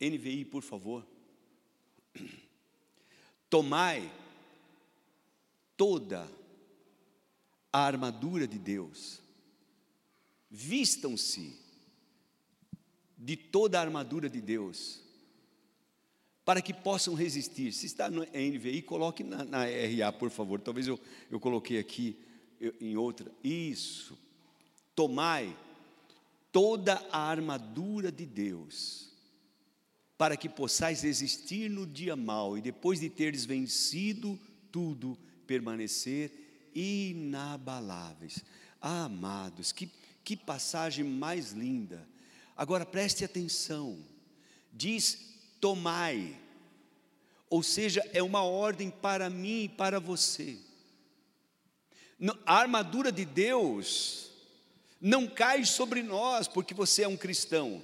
NVI, 0.00 0.44
por 0.44 0.62
favor. 0.62 1.06
Tomai 3.50 4.10
toda 5.76 6.30
a 7.72 7.84
armadura 7.84 8.46
de 8.46 8.58
Deus. 8.58 9.20
Vistam-se 10.50 11.58
de 13.16 13.36
toda 13.36 13.78
a 13.78 13.82
armadura 13.82 14.30
de 14.30 14.40
Deus, 14.40 15.00
para 16.44 16.62
que 16.62 16.72
possam 16.72 17.14
resistir. 17.14 17.72
Se 17.72 17.86
está 17.86 18.08
no 18.08 18.22
NVI, 18.22 18.82
coloque 18.82 19.22
na, 19.22 19.44
na 19.44 19.64
RA, 19.64 20.10
por 20.12 20.30
favor. 20.30 20.60
Talvez 20.60 20.86
eu, 20.86 20.98
eu 21.30 21.38
coloquei 21.38 21.78
aqui 21.78 22.18
eu, 22.58 22.74
em 22.80 22.96
outra. 22.96 23.30
Isso. 23.44 24.18
Tomai 24.94 25.56
toda 26.50 26.94
a 27.12 27.20
armadura 27.20 28.10
de 28.10 28.24
Deus, 28.24 29.09
para 30.20 30.36
que 30.36 30.50
possais 30.50 31.00
resistir 31.00 31.70
no 31.70 31.86
dia 31.86 32.14
mau 32.14 32.58
e 32.58 32.60
depois 32.60 33.00
de 33.00 33.08
teres 33.08 33.46
vencido 33.46 34.38
tudo, 34.70 35.18
permanecer 35.46 36.70
inabaláveis. 36.74 38.44
Ah, 38.82 39.04
amados, 39.04 39.72
que, 39.72 39.90
que 40.22 40.36
passagem 40.36 41.06
mais 41.06 41.52
linda. 41.52 42.06
Agora 42.54 42.84
preste 42.84 43.24
atenção, 43.24 43.98
diz: 44.70 45.38
tomai, 45.58 46.38
ou 47.48 47.62
seja, 47.62 48.06
é 48.12 48.22
uma 48.22 48.42
ordem 48.42 48.90
para 48.90 49.30
mim 49.30 49.62
e 49.64 49.68
para 49.70 49.98
você. 49.98 50.58
A 52.44 52.58
armadura 52.58 53.10
de 53.10 53.24
Deus 53.24 54.32
não 55.00 55.26
cai 55.26 55.64
sobre 55.64 56.02
nós 56.02 56.46
porque 56.46 56.74
você 56.74 57.04
é 57.04 57.08
um 57.08 57.16
cristão. 57.16 57.82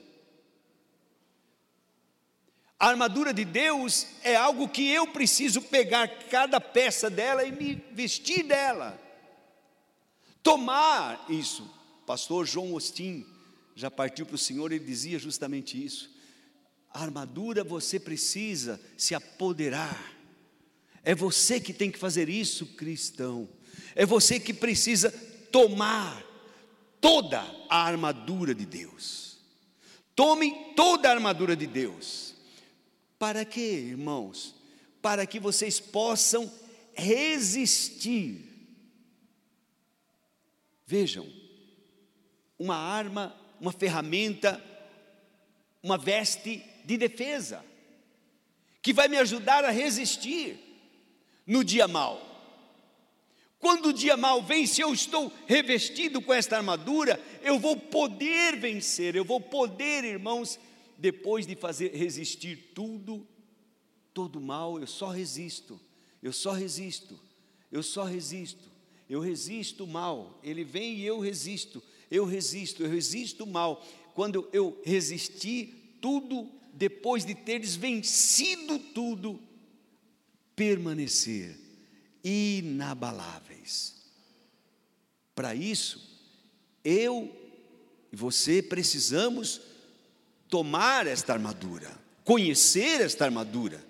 A 2.79 2.89
armadura 2.89 3.33
de 3.33 3.45
Deus 3.45 4.07
é 4.23 4.37
algo 4.37 4.69
que 4.69 4.91
eu 4.91 5.07
preciso 5.07 5.63
pegar 5.63 6.09
cada 6.29 6.61
peça 6.61 7.09
dela 7.09 7.43
e 7.45 7.51
me 7.51 7.83
vestir 7.93 8.43
dela. 8.43 9.01
Tomar 10.43 11.25
isso. 11.31 11.69
Pastor 12.07 12.47
João 12.47 12.75
Ostin 12.75 13.27
já 13.75 13.91
partiu 13.91 14.27
para 14.27 14.35
o 14.35 14.39
Senhor, 14.39 14.71
ele 14.71 14.85
dizia 14.85 15.19
justamente 15.19 15.83
isso. 15.83 16.15
A 16.93 17.03
armadura 17.03 17.65
você 17.65 17.99
precisa 17.99 18.81
se 18.97 19.15
apoderar. 19.15 20.15
É 21.03 21.15
você 21.15 21.59
que 21.59 21.73
tem 21.73 21.91
que 21.91 21.99
fazer 21.99 22.29
isso, 22.29 22.67
cristão. 22.67 23.49
É 23.95 24.05
você 24.05 24.39
que 24.39 24.53
precisa 24.53 25.11
tomar 25.51 26.23
toda 27.01 27.41
a 27.69 27.83
armadura 27.85 28.55
de 28.55 28.67
Deus. 28.67 29.39
Tome 30.15 30.75
toda 30.77 31.09
a 31.09 31.13
armadura 31.13 31.57
de 31.57 31.67
Deus. 31.67 32.36
Para 33.19 33.45
quê, 33.45 33.61
irmãos? 33.61 34.55
Para 35.01 35.27
que 35.27 35.41
vocês 35.41 35.81
possam 35.81 36.51
resistir. 36.95 38.45
Vejam, 40.87 41.27
uma 42.59 42.77
arma, 42.77 43.35
uma 43.61 43.73
ferramenta, 43.73 44.63
uma 45.83 45.99
veste 45.99 46.63
de 46.85 46.97
defesa, 46.97 47.65
que 48.81 48.93
vai 48.93 49.09
me 49.09 49.17
ajudar 49.19 49.65
a 49.65 49.71
resistir 49.71 50.59
no 51.47 51.65
dia 51.65 51.89
mal. 51.89 52.23
Quando 53.59 53.87
o 53.87 53.93
dia 53.93 54.17
mal 54.17 54.43
vem, 54.43 54.67
se 54.67 54.81
eu 54.81 54.93
estou 54.93 55.33
revestido 55.47 56.21
com 56.23 56.33
esta 56.33 56.57
armadura, 56.57 57.21
eu 57.43 57.59
vou 57.59 57.77
poder 57.77 58.57
vencer, 58.57 59.17
eu 59.17 59.25
vou 59.25 59.41
poder, 59.41 60.05
irmãos, 60.05 60.59
depois 60.99 61.47
de 61.47 61.55
fazer 61.55 61.93
resistir 61.95 62.73
tudo, 62.75 63.27
todo 64.15 64.41
mal, 64.41 64.79
eu 64.79 64.87
só 64.87 65.11
resisto, 65.11 65.81
eu 66.23 66.33
só 66.33 66.53
resisto, 66.53 67.19
eu 67.71 67.83
só 67.83 68.05
resisto, 68.05 68.71
eu 69.09 69.21
resisto 69.21 69.85
o 69.85 69.87
mal, 69.87 70.41
ele 70.43 70.65
vem 70.65 70.97
e 70.97 71.05
eu 71.05 71.21
resisto, 71.21 71.83
eu 72.11 72.25
resisto, 72.25 72.83
eu 72.83 72.89
resisto 72.89 73.45
o 73.45 73.47
mal. 73.47 73.85
Quando 74.15 74.49
eu 74.53 74.81
resisti 74.85 75.75
tudo, 76.01 76.51
depois 76.73 77.25
de 77.25 77.35
teres 77.35 77.77
vencido 77.77 78.79
tudo, 78.79 79.41
permanecer 80.55 81.59
inabaláveis. 82.25 83.95
Para 85.35 85.55
isso, 85.55 86.19
eu 86.83 87.31
e 88.11 88.17
você 88.17 88.63
precisamos 88.63 89.61
tomar 90.49 91.07
esta 91.07 91.33
armadura, 91.33 91.91
conhecer 92.25 93.01
esta 93.01 93.25
armadura, 93.25 93.85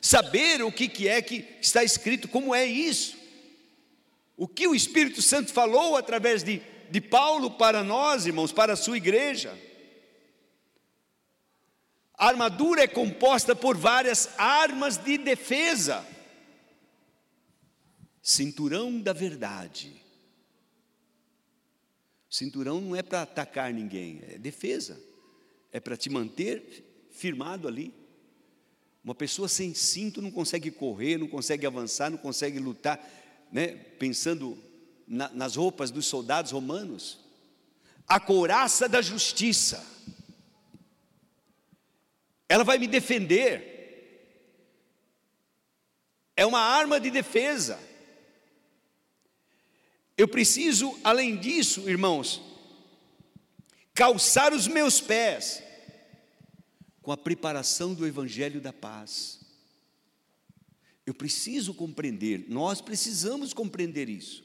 saber 0.00 0.62
o 0.62 0.72
que, 0.72 0.88
que 0.88 1.08
é 1.08 1.22
que 1.22 1.46
está 1.60 1.82
escrito, 1.82 2.28
como 2.28 2.54
é 2.54 2.64
isso. 2.64 3.16
O 4.36 4.48
que 4.48 4.66
o 4.66 4.74
Espírito 4.74 5.22
Santo 5.22 5.52
falou 5.52 5.96
através 5.96 6.42
de, 6.42 6.60
de 6.90 7.00
Paulo 7.00 7.52
para 7.52 7.82
nós, 7.82 8.26
irmãos, 8.26 8.52
para 8.52 8.72
a 8.72 8.76
sua 8.76 8.96
igreja. 8.96 9.56
A 12.14 12.28
armadura 12.28 12.82
é 12.82 12.88
composta 12.88 13.54
por 13.54 13.76
várias 13.76 14.30
armas 14.38 14.96
de 14.96 15.18
defesa. 15.18 16.06
Cinturão 18.22 19.00
da 19.00 19.12
verdade. 19.12 20.00
Cinturão 22.30 22.80
não 22.80 22.96
é 22.96 23.02
para 23.02 23.22
atacar 23.22 23.72
ninguém, 23.72 24.22
é 24.28 24.38
defesa 24.38 25.11
é 25.72 25.80
para 25.80 25.96
te 25.96 26.10
manter 26.10 27.08
firmado 27.10 27.66
ali. 27.66 27.94
Uma 29.02 29.14
pessoa 29.14 29.48
sem 29.48 29.74
cinto 29.74 30.22
não 30.22 30.30
consegue 30.30 30.70
correr, 30.70 31.18
não 31.18 31.26
consegue 31.26 31.66
avançar, 31.66 32.10
não 32.10 32.18
consegue 32.18 32.58
lutar, 32.60 33.00
né? 33.50 33.68
pensando 33.98 34.56
na, 35.08 35.28
nas 35.30 35.56
roupas 35.56 35.90
dos 35.90 36.06
soldados 36.06 36.52
romanos. 36.52 37.18
A 38.06 38.20
couraça 38.20 38.88
da 38.88 39.00
justiça, 39.00 39.84
ela 42.48 42.62
vai 42.62 42.78
me 42.78 42.86
defender, 42.86 43.70
é 46.36 46.44
uma 46.44 46.60
arma 46.60 47.00
de 47.00 47.10
defesa. 47.10 47.78
Eu 50.16 50.28
preciso, 50.28 50.96
além 51.02 51.36
disso, 51.36 51.88
irmãos, 51.88 52.51
calçar 53.94 54.52
os 54.52 54.66
meus 54.66 55.00
pés 55.00 55.62
com 57.02 57.12
a 57.12 57.16
preparação 57.16 57.94
do 57.94 58.06
Evangelho 58.06 58.60
da 58.60 58.72
paz. 58.72 59.40
Eu 61.04 61.12
preciso 61.12 61.74
compreender, 61.74 62.46
nós 62.48 62.80
precisamos 62.80 63.52
compreender 63.52 64.08
isso. 64.08 64.44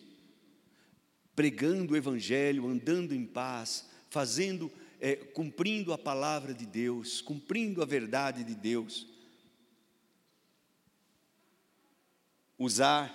Pregando 1.36 1.94
o 1.94 1.98
Evangelho, 1.98 2.68
andando 2.68 3.14
em 3.14 3.26
paz, 3.26 3.86
fazendo, 4.10 4.72
é, 5.00 5.16
cumprindo 5.16 5.94
a 5.94 5.98
palavra 5.98 6.54
de 6.54 6.66
Deus, 6.66 7.22
cumprindo 7.22 7.84
a 7.84 7.86
verdade 7.86 8.44
de 8.44 8.56
Deus. 8.56 9.06
Usar 12.58 13.14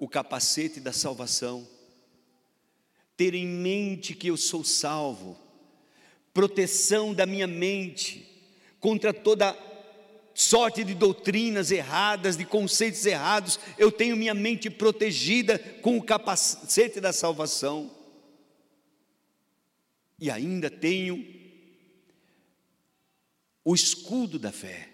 o 0.00 0.08
capacete 0.08 0.80
da 0.80 0.92
salvação 0.92 1.77
ter 3.18 3.34
em 3.34 3.48
mente 3.48 4.14
que 4.14 4.28
eu 4.28 4.36
sou 4.36 4.62
salvo, 4.62 5.36
proteção 6.32 7.12
da 7.12 7.26
minha 7.26 7.48
mente 7.48 8.24
contra 8.78 9.12
toda 9.12 9.58
sorte 10.32 10.84
de 10.84 10.94
doutrinas 10.94 11.72
erradas, 11.72 12.36
de 12.36 12.44
conceitos 12.44 13.04
errados, 13.04 13.58
eu 13.76 13.90
tenho 13.90 14.16
minha 14.16 14.34
mente 14.34 14.70
protegida 14.70 15.58
com 15.82 15.98
o 15.98 16.02
capacete 16.02 17.00
da 17.00 17.12
salvação. 17.12 17.90
E 20.16 20.30
ainda 20.30 20.70
tenho 20.70 21.26
o 23.64 23.74
escudo 23.74 24.38
da 24.38 24.52
fé. 24.52 24.90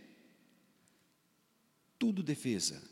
Tudo 1.99 2.23
defesa. 2.23 2.83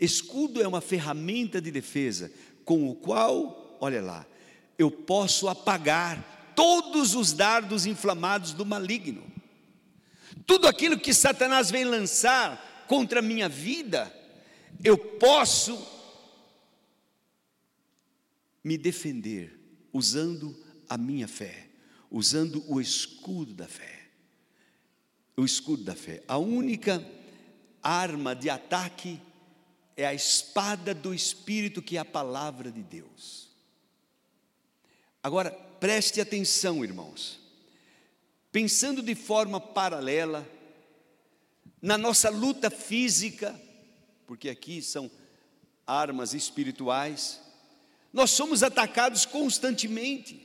Escudo 0.00 0.62
é 0.62 0.66
uma 0.66 0.80
ferramenta 0.80 1.60
de 1.60 1.70
defesa 1.70 2.32
com 2.64 2.88
o 2.88 2.94
qual, 2.94 3.76
olha 3.78 4.00
lá, 4.00 4.26
eu 4.78 4.90
posso 4.90 5.48
apagar 5.48 6.52
todos 6.54 7.14
os 7.14 7.32
dardos 7.32 7.84
inflamados 7.84 8.52
do 8.52 8.64
maligno. 8.64 9.26
Tudo 10.46 10.68
aquilo 10.68 10.98
que 10.98 11.12
Satanás 11.12 11.70
vem 11.70 11.84
lançar 11.84 12.86
contra 12.88 13.18
a 13.18 13.22
minha 13.22 13.48
vida, 13.48 14.14
eu 14.82 14.96
posso 14.96 15.78
me 18.62 18.78
defender 18.78 19.58
usando 19.92 20.56
a 20.88 20.96
minha 20.96 21.26
fé, 21.26 21.68
usando 22.10 22.64
o 22.66 22.80
escudo 22.80 23.54
da 23.54 23.66
fé. 23.66 24.08
O 25.36 25.44
escudo 25.44 25.84
da 25.84 25.94
fé. 25.94 26.22
A 26.26 26.38
única 26.38 27.04
arma 27.82 28.34
de 28.34 28.50
ataque 28.50 29.20
é 29.96 30.06
a 30.06 30.14
espada 30.14 30.94
do 30.94 31.14
Espírito, 31.14 31.82
que 31.82 31.96
é 31.96 32.00
a 32.00 32.04
palavra 32.04 32.70
de 32.70 32.82
Deus. 32.82 33.47
Agora, 35.22 35.50
preste 35.50 36.20
atenção, 36.20 36.84
irmãos. 36.84 37.40
Pensando 38.50 39.02
de 39.02 39.14
forma 39.14 39.60
paralela, 39.60 40.48
na 41.80 41.98
nossa 41.98 42.30
luta 42.30 42.70
física, 42.70 43.58
porque 44.26 44.48
aqui 44.48 44.82
são 44.82 45.10
armas 45.86 46.34
espirituais, 46.34 47.40
Nós 48.12 48.30
somos 48.30 48.62
atacados 48.62 49.26
constantemente. 49.26 50.44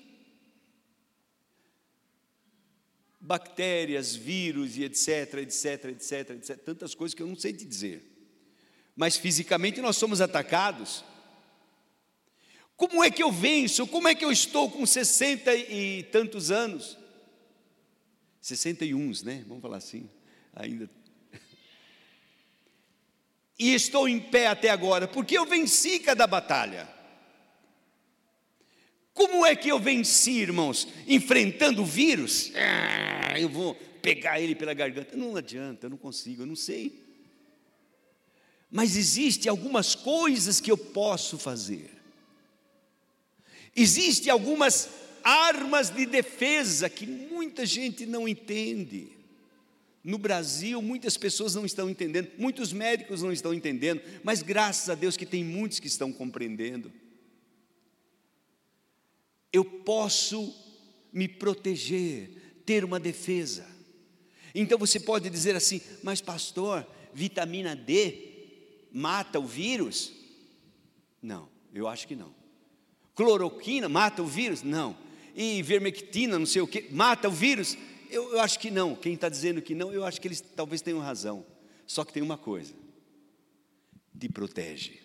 Bactérias, 3.19 4.13
vírus 4.13 4.75
e 4.75 4.83
etc, 4.83 5.35
etc, 5.35 5.85
etc, 5.85 6.29
etc, 6.31 6.57
tantas 6.59 6.93
coisas 6.93 7.15
que 7.15 7.23
eu 7.23 7.27
não 7.27 7.37
sei 7.37 7.53
te 7.53 7.63
dizer. 7.65 8.03
Mas 8.95 9.15
fisicamente 9.15 9.79
nós 9.79 9.95
somos 9.95 10.19
atacados. 10.19 11.05
Como 12.75 13.03
é 13.03 13.11
que 13.11 13.23
eu 13.23 13.31
venço? 13.31 13.87
Como 13.87 14.07
é 14.07 14.15
que 14.15 14.25
eu 14.25 14.31
estou 14.31 14.69
com 14.69 14.85
60 14.85 15.55
e 15.55 16.03
tantos 16.03 16.51
anos? 16.51 16.97
61, 18.41 19.11
né? 19.23 19.43
Vamos 19.47 19.61
falar 19.61 19.77
assim. 19.77 20.09
Ainda. 20.55 20.89
E 23.57 23.73
estou 23.73 24.09
em 24.09 24.19
pé 24.19 24.47
até 24.47 24.69
agora, 24.69 25.07
porque 25.07 25.37
eu 25.37 25.45
venci 25.45 25.99
cada 25.99 26.27
batalha. 26.27 26.89
Como 29.13 29.45
é 29.45 29.55
que 29.55 29.69
eu 29.69 29.79
venci, 29.79 30.39
irmãos? 30.39 30.87
Enfrentando 31.07 31.83
o 31.83 31.85
vírus? 31.85 32.51
Ah, 32.55 33.39
eu 33.39 33.47
vou 33.47 33.75
pegar 34.01 34.41
ele 34.41 34.55
pela 34.55 34.73
garganta. 34.73 35.15
Não 35.15 35.35
adianta, 35.35 35.85
eu 35.85 35.91
não 35.91 35.97
consigo, 35.97 36.41
eu 36.41 36.47
não 36.47 36.55
sei. 36.55 37.01
Mas 38.69 38.97
existem 38.97 39.49
algumas 39.49 39.93
coisas 39.93 40.59
que 40.59 40.71
eu 40.71 40.77
posso 40.77 41.37
fazer. 41.37 41.92
Existem 43.75 44.31
algumas 44.31 44.89
armas 45.23 45.89
de 45.89 46.05
defesa 46.05 46.89
que 46.89 47.07
muita 47.07 47.65
gente 47.65 48.05
não 48.05 48.27
entende. 48.27 49.09
No 50.03 50.17
Brasil, 50.17 50.81
muitas 50.81 51.15
pessoas 51.15 51.55
não 51.55 51.65
estão 51.65 51.89
entendendo, 51.89 52.29
muitos 52.37 52.73
médicos 52.73 53.21
não 53.21 53.31
estão 53.31 53.53
entendendo, 53.53 54.01
mas 54.21 54.41
graças 54.41 54.89
a 54.89 54.95
Deus 54.95 55.15
que 55.15 55.25
tem 55.25 55.43
muitos 55.43 55.79
que 55.79 55.87
estão 55.87 56.11
compreendendo. 56.11 56.91
Eu 59.51 59.63
posso 59.63 60.53
me 61.11 61.27
proteger, 61.27 62.61
ter 62.65 62.83
uma 62.83 62.99
defesa. 62.99 63.65
Então 64.53 64.77
você 64.77 64.99
pode 64.99 65.29
dizer 65.29 65.55
assim, 65.55 65.81
mas 66.03 66.19
pastor, 66.19 66.85
vitamina 67.13 67.75
D 67.75 68.33
mata 68.91 69.39
o 69.39 69.47
vírus? 69.47 70.11
Não, 71.21 71.49
eu 71.73 71.87
acho 71.87 72.07
que 72.07 72.15
não. 72.15 72.42
Cloroquina 73.15 73.87
mata 73.87 74.21
o 74.21 74.25
vírus? 74.25 74.63
Não. 74.63 74.97
E 75.35 75.61
vermectina, 75.61 76.37
não 76.37 76.45
sei 76.45 76.61
o 76.61 76.67
que, 76.67 76.87
mata 76.91 77.27
o 77.27 77.31
vírus? 77.31 77.77
Eu, 78.09 78.33
eu 78.33 78.39
acho 78.39 78.59
que 78.59 78.69
não. 78.69 78.95
Quem 78.95 79.13
está 79.13 79.29
dizendo 79.29 79.61
que 79.61 79.73
não, 79.73 79.91
eu 79.91 80.05
acho 80.05 80.21
que 80.21 80.27
eles 80.27 80.41
talvez 80.41 80.81
tenham 80.81 80.99
razão. 80.99 81.45
Só 81.87 82.03
que 82.03 82.13
tem 82.13 82.23
uma 82.23 82.37
coisa: 82.37 82.73
te 84.17 84.29
protege, 84.29 84.99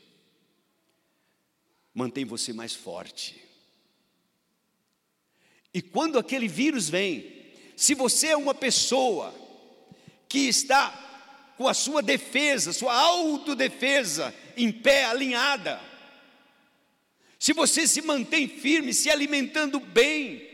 mantém 1.95 2.25
você 2.25 2.53
mais 2.53 2.75
forte. 2.75 3.43
E 5.73 5.83
quando 5.83 6.19
aquele 6.19 6.49
vírus 6.49 6.89
vem, 6.89 7.39
se 7.77 7.95
você 7.95 8.29
é 8.29 8.37
uma 8.37 8.55
pessoa 8.55 9.35
que 10.29 10.49
está 10.49 11.55
com 11.57 11.67
a 11.67 11.75
sua 11.75 12.03
defesa, 12.03 12.73
sua 12.73 12.95
autodefesa 12.95 14.35
em 14.57 14.71
pé, 14.71 15.05
alinhada, 15.05 15.81
se 17.39 17.53
você 17.53 17.87
se 17.87 18.03
mantém 18.03 18.49
firme, 18.49 18.93
se 18.93 19.09
alimentando 19.09 19.79
bem, 19.79 20.49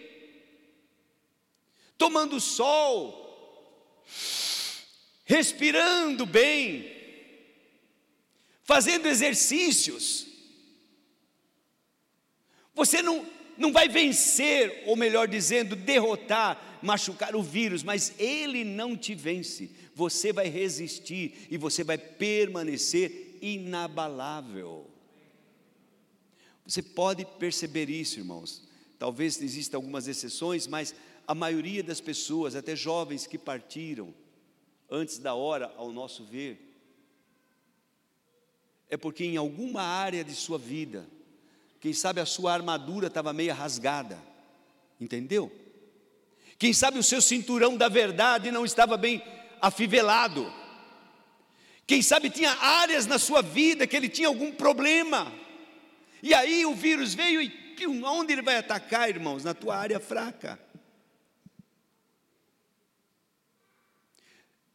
tomando 1.96 2.38
sol, 2.40 4.04
respirando 5.24 6.26
bem, 6.26 6.92
fazendo 8.62 9.06
exercícios, 9.06 10.26
você 12.74 13.00
não, 13.00 13.26
não 13.56 13.72
vai 13.72 13.88
vencer, 13.88 14.82
ou 14.84 14.94
melhor 14.94 15.26
dizendo, 15.26 15.74
derrotar, 15.74 16.78
machucar 16.82 17.34
o 17.34 17.42
vírus, 17.42 17.82
mas 17.82 18.12
ele 18.18 18.62
não 18.62 18.94
te 18.94 19.14
vence. 19.14 19.70
Você 19.94 20.34
vai 20.34 20.48
resistir 20.48 21.46
e 21.50 21.56
você 21.56 21.82
vai 21.82 21.96
permanecer 21.96 23.38
inabalável. 23.40 24.93
Você 26.66 26.82
pode 26.82 27.24
perceber 27.24 27.90
isso, 27.90 28.18
irmãos. 28.18 28.62
Talvez 28.98 29.40
existam 29.40 29.76
algumas 29.76 30.08
exceções, 30.08 30.66
mas 30.66 30.94
a 31.26 31.34
maioria 31.34 31.82
das 31.82 32.00
pessoas, 32.00 32.54
até 32.54 32.74
jovens 32.74 33.26
que 33.26 33.36
partiram 33.36 34.14
antes 34.90 35.18
da 35.18 35.34
hora, 35.34 35.72
ao 35.76 35.92
nosso 35.92 36.24
ver, 36.24 36.72
é 38.88 38.96
porque 38.96 39.24
em 39.24 39.36
alguma 39.36 39.82
área 39.82 40.22
de 40.22 40.34
sua 40.34 40.58
vida, 40.58 41.06
quem 41.80 41.92
sabe 41.92 42.20
a 42.20 42.26
sua 42.26 42.52
armadura 42.52 43.08
estava 43.08 43.32
meio 43.32 43.52
rasgada, 43.52 44.18
entendeu? 45.00 45.50
Quem 46.58 46.72
sabe 46.72 46.98
o 46.98 47.02
seu 47.02 47.20
cinturão 47.20 47.76
da 47.76 47.88
verdade 47.88 48.50
não 48.50 48.64
estava 48.64 48.96
bem 48.96 49.22
afivelado. 49.60 50.50
Quem 51.86 52.00
sabe 52.00 52.30
tinha 52.30 52.52
áreas 52.52 53.06
na 53.06 53.18
sua 53.18 53.42
vida 53.42 53.86
que 53.86 53.96
ele 53.96 54.08
tinha 54.08 54.28
algum 54.28 54.52
problema. 54.52 55.30
E 56.24 56.32
aí 56.32 56.64
o 56.64 56.74
vírus 56.74 57.12
veio 57.12 57.42
e 57.42 57.52
onde 58.02 58.32
ele 58.32 58.40
vai 58.40 58.56
atacar, 58.56 59.10
irmãos? 59.10 59.44
Na 59.44 59.52
tua 59.52 59.76
área 59.76 60.00
fraca. 60.00 60.58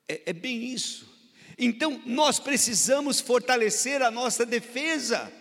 É, 0.08 0.30
é 0.30 0.34
bem 0.34 0.64
isso. 0.64 1.10
Então 1.58 2.04
nós 2.06 2.40
precisamos 2.40 3.20
fortalecer 3.20 4.04
a 4.04 4.12
nossa 4.12 4.46
defesa. 4.46 5.34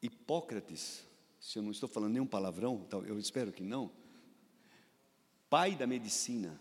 Hipócrates, 0.00 1.04
se 1.38 1.58
eu 1.58 1.62
não 1.62 1.72
estou 1.72 1.90
falando 1.90 2.14
nenhum 2.14 2.26
palavrão, 2.26 2.88
eu 3.06 3.18
espero 3.18 3.52
que 3.52 3.62
não, 3.62 3.92
pai 5.50 5.74
da 5.74 5.86
medicina, 5.86 6.58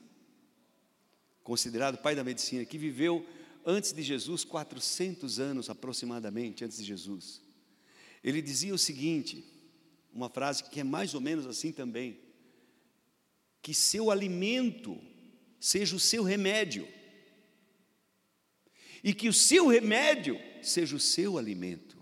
considerado 1.42 1.98
pai 2.00 2.16
da 2.16 2.24
medicina, 2.24 2.66
que 2.66 2.78
viveu 2.78 3.26
antes 3.66 3.92
de 3.92 4.04
Jesus, 4.04 4.44
400 4.44 5.40
anos 5.40 5.70
aproximadamente 5.70 6.64
antes 6.64 6.78
de 6.78 6.84
Jesus. 6.84 7.42
Ele 8.24 8.42
dizia 8.42 8.74
o 8.74 8.78
seguinte, 8.78 9.44
uma 10.14 10.30
frase 10.30 10.64
que 10.64 10.80
é 10.80 10.84
mais 10.84 11.14
ou 11.14 11.22
menos 11.22 11.46
assim 11.48 11.72
também: 11.72 12.20
que 13.62 13.74
seu 13.74 14.12
alimento 14.12 15.02
seja 15.60 15.96
o 15.96 16.00
seu 16.00 16.24
remédio, 16.24 16.88
e 19.04 19.14
que 19.14 19.28
o 19.28 19.34
seu 19.34 19.68
remédio 19.68 20.40
seja 20.62 20.96
o 20.96 21.00
seu 21.00 21.38
alimento. 21.38 21.96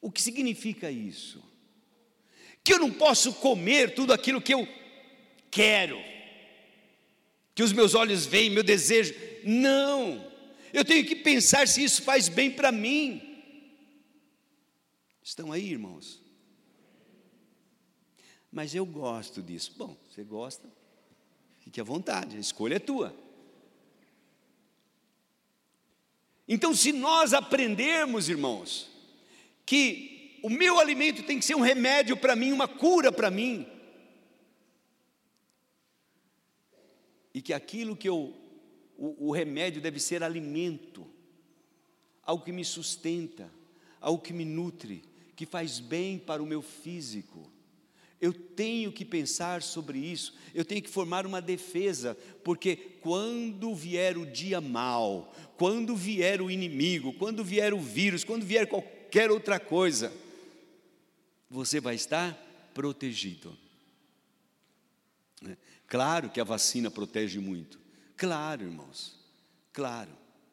O 0.00 0.10
que 0.10 0.20
significa 0.20 0.90
isso? 0.90 1.42
Que 2.62 2.74
eu 2.74 2.78
não 2.78 2.92
posso 2.92 3.32
comer 3.34 3.94
tudo 3.94 4.12
aquilo 4.12 4.40
que 4.40 4.52
eu 4.52 4.68
quero 5.50 6.13
que 7.54 7.62
os 7.62 7.72
meus 7.72 7.94
olhos 7.94 8.26
veem, 8.26 8.50
meu 8.50 8.62
desejo. 8.62 9.14
Não, 9.44 10.30
eu 10.72 10.84
tenho 10.84 11.06
que 11.06 11.14
pensar 11.14 11.68
se 11.68 11.82
isso 11.84 12.02
faz 12.02 12.28
bem 12.28 12.50
para 12.50 12.72
mim. 12.72 13.22
Estão 15.22 15.52
aí, 15.52 15.70
irmãos? 15.70 16.22
Mas 18.50 18.74
eu 18.74 18.84
gosto 18.84 19.42
disso. 19.42 19.72
Bom, 19.76 19.96
você 20.08 20.22
gosta, 20.22 20.68
fique 21.60 21.80
à 21.80 21.84
vontade, 21.84 22.36
a 22.36 22.40
escolha 22.40 22.76
é 22.76 22.78
tua. 22.78 23.14
Então, 26.46 26.74
se 26.74 26.92
nós 26.92 27.32
aprendermos, 27.32 28.28
irmãos, 28.28 28.90
que 29.64 30.38
o 30.42 30.50
meu 30.50 30.78
alimento 30.78 31.22
tem 31.22 31.38
que 31.38 31.44
ser 31.44 31.54
um 31.54 31.62
remédio 31.62 32.16
para 32.16 32.36
mim, 32.36 32.52
uma 32.52 32.68
cura 32.68 33.10
para 33.10 33.30
mim, 33.30 33.66
e 37.34 37.42
que 37.42 37.52
aquilo 37.52 37.96
que 37.96 38.08
eu, 38.08 38.32
o, 38.96 39.28
o 39.28 39.32
remédio 39.32 39.82
deve 39.82 39.98
ser 39.98 40.22
alimento, 40.22 41.04
algo 42.22 42.44
que 42.44 42.52
me 42.52 42.64
sustenta, 42.64 43.50
algo 44.00 44.22
que 44.22 44.32
me 44.32 44.44
nutre, 44.44 45.02
que 45.34 45.44
faz 45.44 45.80
bem 45.80 46.16
para 46.16 46.42
o 46.42 46.46
meu 46.46 46.62
físico. 46.62 47.50
Eu 48.20 48.32
tenho 48.32 48.92
que 48.92 49.04
pensar 49.04 49.62
sobre 49.62 49.98
isso, 49.98 50.34
eu 50.54 50.64
tenho 50.64 50.80
que 50.80 50.88
formar 50.88 51.26
uma 51.26 51.42
defesa, 51.42 52.16
porque 52.44 52.76
quando 52.76 53.74
vier 53.74 54.16
o 54.16 54.24
dia 54.24 54.60
mal, 54.60 55.34
quando 55.58 55.96
vier 55.96 56.40
o 56.40 56.50
inimigo, 56.50 57.12
quando 57.14 57.44
vier 57.44 57.74
o 57.74 57.80
vírus, 57.80 58.22
quando 58.22 58.46
vier 58.46 58.68
qualquer 58.68 59.30
outra 59.30 59.58
coisa, 59.58 60.12
você 61.50 61.80
vai 61.80 61.96
estar 61.96 62.32
protegido. 62.72 63.56
Claro 65.86 66.30
que 66.30 66.40
a 66.40 66.44
vacina 66.44 66.90
protege 66.90 67.38
muito. 67.38 67.78
Claro, 68.16 68.64
irmãos. 68.64 69.18
Claro, 69.72 70.10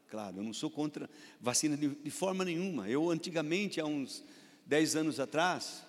claro. 0.10 0.38
Eu 0.38 0.44
não 0.44 0.54
sou 0.54 0.70
contra 0.70 1.10
vacina 1.39 1.78
de, 1.78 1.89
de 1.89 2.12
forma 2.12 2.44
nenhuma. 2.44 2.89
Eu, 2.89 3.10
antigamente, 3.10 3.80
há 3.80 3.86
uns 3.86 4.24
10 4.65 4.96
anos 4.96 5.20
atrás, 5.20 5.84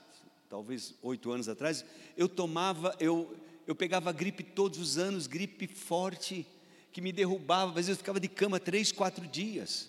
talvez 0.49 0.95
8 1.03 1.31
anos 1.31 1.49
atrás, 1.49 1.85
eu 2.17 2.29
tomava, 2.29 2.95
eu, 3.01 3.35
eu 3.67 3.75
pegava 3.75 4.13
gripe 4.13 4.43
todos 4.43 4.79
os 4.79 4.99
anos, 4.99 5.27
gripe 5.27 5.67
forte, 5.67 6.47
que 6.93 7.01
me 7.01 7.11
derrubava, 7.11 7.71
às 7.71 7.75
vezes 7.75 7.89
eu 7.91 7.97
ficava 7.97 8.21
de 8.21 8.29
cama 8.29 8.61
três, 8.61 8.93
quatro 8.93 9.27
dias. 9.27 9.89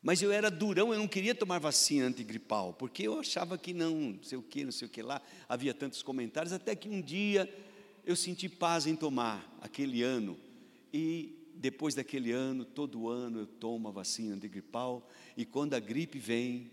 Mas 0.00 0.22
eu 0.22 0.32
era 0.32 0.50
durão, 0.50 0.92
eu 0.92 0.98
não 0.98 1.08
queria 1.08 1.34
tomar 1.34 1.58
vacina 1.58 2.06
antigripal, 2.06 2.72
porque 2.72 3.02
eu 3.02 3.18
achava 3.18 3.58
que 3.58 3.74
não, 3.74 3.94
não 3.94 4.22
sei 4.22 4.38
o 4.38 4.42
que, 4.42 4.64
não 4.64 4.72
sei 4.72 4.86
o 4.86 4.90
que 4.90 5.02
lá, 5.02 5.20
havia 5.48 5.74
tantos 5.74 6.02
comentários, 6.02 6.52
até 6.52 6.74
que 6.74 6.88
um 6.88 7.02
dia 7.02 7.52
eu 8.08 8.16
senti 8.16 8.48
paz 8.48 8.86
em 8.86 8.96
tomar 8.96 9.46
aquele 9.60 10.02
ano. 10.02 10.34
E 10.90 11.52
depois 11.54 11.94
daquele 11.94 12.32
ano, 12.32 12.64
todo 12.64 13.10
ano 13.10 13.40
eu 13.40 13.46
tomo 13.46 13.86
a 13.86 13.90
vacina 13.90 14.34
antigripal, 14.34 15.06
e 15.36 15.44
quando 15.44 15.74
a 15.74 15.78
gripe 15.78 16.18
vem, 16.18 16.70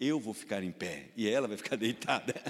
eu 0.00 0.18
vou 0.18 0.32
ficar 0.32 0.62
em 0.62 0.72
pé 0.72 1.10
e 1.14 1.28
ela 1.28 1.46
vai 1.46 1.58
ficar 1.58 1.76
deitada. 1.76 2.34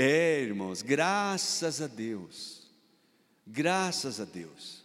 É, 0.00 0.42
irmãos, 0.42 0.80
graças 0.80 1.82
a 1.82 1.88
Deus, 1.88 2.70
graças 3.44 4.20
a 4.20 4.24
Deus. 4.24 4.84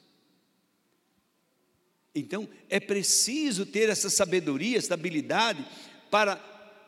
Então, 2.15 2.49
é 2.67 2.79
preciso 2.79 3.63
ter 3.63 3.89
essa 3.89 4.09
sabedoria, 4.09 4.79
essa 4.79 4.95
habilidade 4.95 5.63
para 6.09 6.35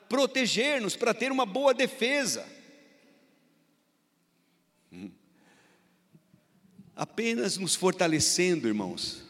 proteger-nos, 0.09 0.95
para 0.95 1.13
ter 1.13 1.31
uma 1.31 1.45
boa 1.45 1.71
defesa. 1.71 2.54
Apenas 6.95 7.57
nos 7.57 7.75
fortalecendo, 7.75 8.67
irmãos. 8.67 9.23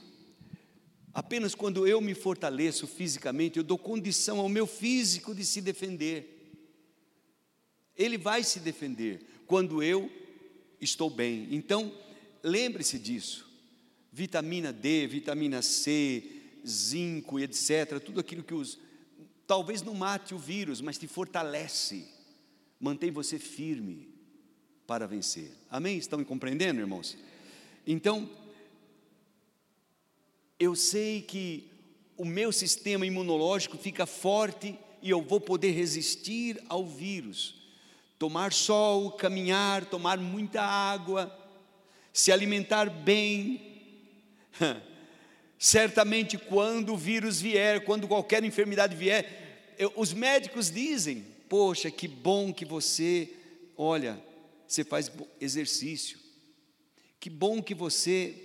Apenas 1.14 1.56
quando 1.56 1.88
eu 1.88 2.00
me 2.02 2.14
fortaleço 2.14 2.86
fisicamente, 2.86 3.58
eu 3.58 3.64
dou 3.64 3.78
condição 3.78 4.40
ao 4.40 4.50
meu 4.50 4.68
físico 4.68 5.34
de 5.34 5.46
se 5.46 5.62
defender. 5.62 6.54
Ele 7.96 8.18
vai 8.18 8.44
se 8.44 8.60
defender 8.60 9.26
quando 9.48 9.82
eu 9.82 10.12
estou 10.80 11.10
bem. 11.10 11.48
Então, 11.52 11.92
lembre-se 12.44 13.00
disso 13.00 13.46
vitamina 14.16 14.72
D, 14.72 15.08
vitamina 15.08 15.62
C, 15.62 16.24
zinco 16.66 17.38
e 17.38 17.44
etc. 17.44 18.00
Tudo 18.00 18.22
aquilo 18.22 18.44
que 18.44 18.54
os. 18.54 18.80
Talvez 19.46 19.82
não 19.82 19.94
mate 19.94 20.34
o 20.34 20.38
vírus, 20.38 20.80
mas 20.80 20.98
te 20.98 21.06
fortalece, 21.06 22.08
mantém 22.80 23.12
você 23.12 23.38
firme 23.38 24.10
para 24.88 25.06
vencer. 25.06 25.52
Amém? 25.70 25.98
Estão 25.98 26.18
me 26.18 26.24
compreendendo, 26.24 26.80
irmãos? 26.80 27.18
Então, 27.86 28.30
eu 30.60 30.76
sei 30.76 31.22
que 31.22 31.70
o 32.18 32.26
meu 32.26 32.52
sistema 32.52 33.06
imunológico 33.06 33.78
fica 33.78 34.06
forte 34.06 34.78
e 35.02 35.10
eu 35.10 35.22
vou 35.22 35.40
poder 35.40 35.72
resistir 35.72 36.62
ao 36.70 36.86
vírus. 36.86 37.56
Tomar 38.18 38.54
sol, 38.54 39.12
caminhar, 39.12 39.86
tomar 39.86 40.18
muita 40.18 40.62
água, 40.62 41.36
se 42.14 42.32
alimentar 42.32 42.90
bem, 42.90 43.76
Certamente, 45.58 46.38
quando 46.38 46.94
o 46.94 46.98
vírus 46.98 47.40
vier, 47.42 47.84
quando 47.84 48.08
qualquer 48.08 48.44
enfermidade 48.44 48.96
vier, 48.96 49.74
eu, 49.78 49.92
os 49.96 50.14
médicos 50.14 50.70
dizem: 50.70 51.26
Poxa, 51.48 51.90
que 51.90 52.08
bom 52.08 52.54
que 52.54 52.66
você, 52.66 53.30
olha, 53.78 54.22
você 54.68 54.84
faz 54.84 55.12
exercício, 55.40 56.20
que 57.26 57.30
bom 57.32 57.60
que 57.60 57.74
você 57.74 58.36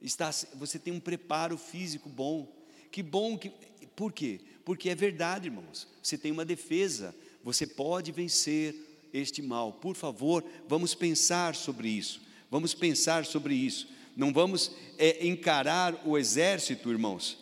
está, 0.00 0.30
você 0.54 0.78
tem 0.78 0.90
um 0.90 0.98
preparo 0.98 1.58
físico 1.58 2.08
bom, 2.08 2.50
que 2.90 3.02
bom 3.02 3.36
que. 3.36 3.52
Por 3.94 4.10
quê? 4.10 4.40
Porque 4.64 4.88
é 4.88 4.94
verdade, 4.94 5.48
irmãos, 5.48 5.86
você 6.02 6.16
tem 6.16 6.32
uma 6.32 6.46
defesa, 6.46 7.14
você 7.44 7.66
pode 7.66 8.10
vencer 8.10 8.74
este 9.12 9.42
mal. 9.42 9.70
Por 9.70 9.94
favor, 9.94 10.42
vamos 10.66 10.94
pensar 10.94 11.54
sobre 11.54 11.90
isso, 11.90 12.22
vamos 12.50 12.72
pensar 12.72 13.26
sobre 13.26 13.54
isso. 13.54 13.86
Não 14.16 14.32
vamos 14.32 14.70
é, 14.96 15.26
encarar 15.26 16.00
o 16.06 16.16
exército, 16.16 16.90
irmãos, 16.90 17.36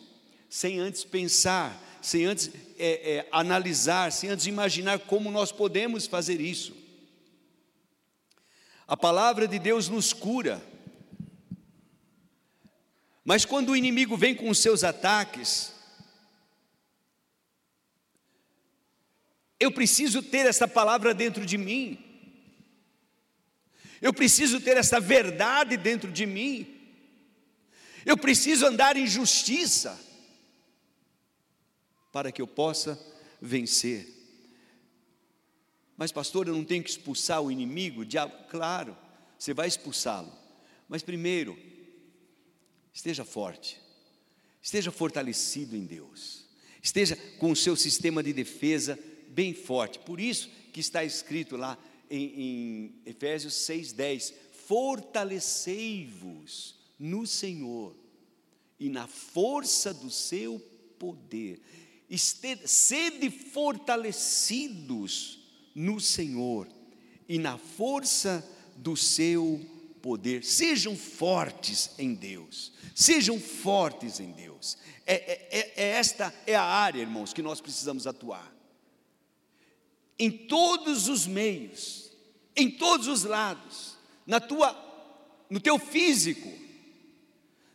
sem 0.49 0.77
antes 0.77 1.05
pensar, 1.05 1.99
sem 2.01 2.25
antes 2.25 2.51
é, 2.77 3.13
é, 3.13 3.27
analisar, 3.31 4.11
sem 4.11 4.29
antes 4.29 4.45
imaginar 4.45 4.99
como 4.99 5.31
nós 5.31 5.53
podemos 5.53 6.05
fazer 6.05 6.41
isso. 6.41 6.80
A 8.91 8.97
palavra 8.97 9.47
de 9.47 9.57
Deus 9.57 9.87
nos 9.87 10.11
cura, 10.11 10.61
mas 13.23 13.45
quando 13.45 13.69
o 13.69 13.75
inimigo 13.77 14.17
vem 14.17 14.35
com 14.35 14.49
os 14.49 14.59
seus 14.59 14.83
ataques, 14.83 15.71
eu 19.57 19.71
preciso 19.71 20.21
ter 20.21 20.45
essa 20.45 20.67
palavra 20.67 21.13
dentro 21.13 21.45
de 21.45 21.57
mim. 21.57 22.03
Eu 24.01 24.13
preciso 24.13 24.59
ter 24.59 24.75
essa 24.75 24.99
verdade 24.99 25.77
dentro 25.77 26.11
de 26.11 26.25
mim. 26.25 26.91
Eu 28.05 28.17
preciso 28.17 28.65
andar 28.65 28.97
em 28.97 29.07
justiça 29.07 29.97
para 32.11 32.29
que 32.29 32.41
eu 32.41 32.47
possa 32.47 33.01
vencer. 33.41 34.20
Mas, 36.01 36.11
pastor, 36.11 36.47
eu 36.47 36.55
não 36.55 36.65
tenho 36.65 36.83
que 36.83 36.89
expulsar 36.89 37.43
o 37.43 37.51
inimigo? 37.51 38.03
Diabo, 38.03 38.33
claro, 38.49 38.97
você 39.37 39.53
vai 39.53 39.67
expulsá-lo. 39.67 40.33
Mas 40.89 41.03
primeiro, 41.03 41.55
esteja 42.91 43.23
forte, 43.23 43.79
esteja 44.59 44.91
fortalecido 44.91 45.77
em 45.77 45.85
Deus, 45.85 46.47
esteja 46.81 47.15
com 47.37 47.51
o 47.51 47.55
seu 47.55 47.75
sistema 47.75 48.23
de 48.23 48.33
defesa 48.33 48.97
bem 49.27 49.53
forte. 49.53 49.99
Por 49.99 50.19
isso 50.19 50.49
que 50.73 50.79
está 50.79 51.03
escrito 51.03 51.55
lá 51.55 51.77
em, 52.09 52.25
em 52.25 52.95
Efésios 53.05 53.53
6,10: 53.53 54.33
Fortalecei-vos 54.65 56.79
no 56.97 57.27
Senhor 57.27 57.95
e 58.79 58.89
na 58.89 59.05
força 59.05 59.93
do 59.93 60.09
seu 60.09 60.59
poder, 60.97 61.61
sede 62.09 63.29
fortalecidos 63.29 65.40
no 65.73 65.99
Senhor 65.99 66.67
e 67.27 67.37
na 67.37 67.57
força 67.57 68.47
do 68.75 68.95
seu 68.97 69.63
poder, 70.01 70.43
sejam 70.43 70.97
fortes 70.97 71.91
em 71.97 72.13
Deus, 72.13 72.73
sejam 72.95 73.39
fortes 73.39 74.19
em 74.19 74.31
Deus. 74.31 74.77
É, 75.05 75.13
é, 75.13 75.47
é, 75.51 75.73
é 75.75 75.89
esta 75.97 76.33
é 76.45 76.55
a 76.55 76.63
área, 76.63 77.01
irmãos, 77.01 77.33
que 77.33 77.41
nós 77.41 77.61
precisamos 77.61 78.07
atuar. 78.07 78.51
Em 80.17 80.31
todos 80.31 81.07
os 81.07 81.25
meios, 81.25 82.11
em 82.55 82.69
todos 82.69 83.07
os 83.07 83.23
lados, 83.23 83.97
na 84.25 84.39
tua, 84.39 84.75
no 85.49 85.59
teu 85.59 85.79
físico, 85.79 86.51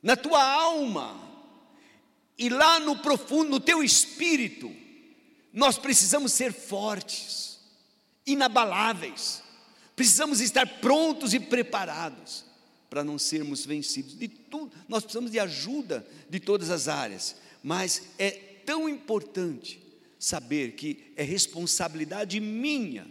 na 0.02 0.16
tua 0.16 0.42
alma 0.42 1.20
e 2.38 2.48
lá 2.48 2.78
no 2.78 2.98
profundo, 2.98 3.50
no 3.50 3.60
teu 3.60 3.82
espírito. 3.82 4.74
Nós 5.52 5.78
precisamos 5.78 6.32
ser 6.32 6.52
fortes, 6.52 7.45
inabaláveis. 8.26 9.42
Precisamos 9.94 10.40
estar 10.40 10.80
prontos 10.80 11.32
e 11.32 11.40
preparados 11.40 12.44
para 12.90 13.04
não 13.04 13.18
sermos 13.18 13.64
vencidos 13.64 14.18
de 14.18 14.28
tudo. 14.28 14.72
Nós 14.88 15.02
precisamos 15.02 15.30
de 15.30 15.38
ajuda 15.38 16.06
de 16.28 16.40
todas 16.40 16.70
as 16.70 16.88
áreas, 16.88 17.36
mas 17.62 18.02
é 18.18 18.30
tão 18.30 18.88
importante 18.88 19.80
saber 20.18 20.72
que 20.72 21.12
é 21.16 21.22
responsabilidade 21.22 22.40
minha 22.40 23.06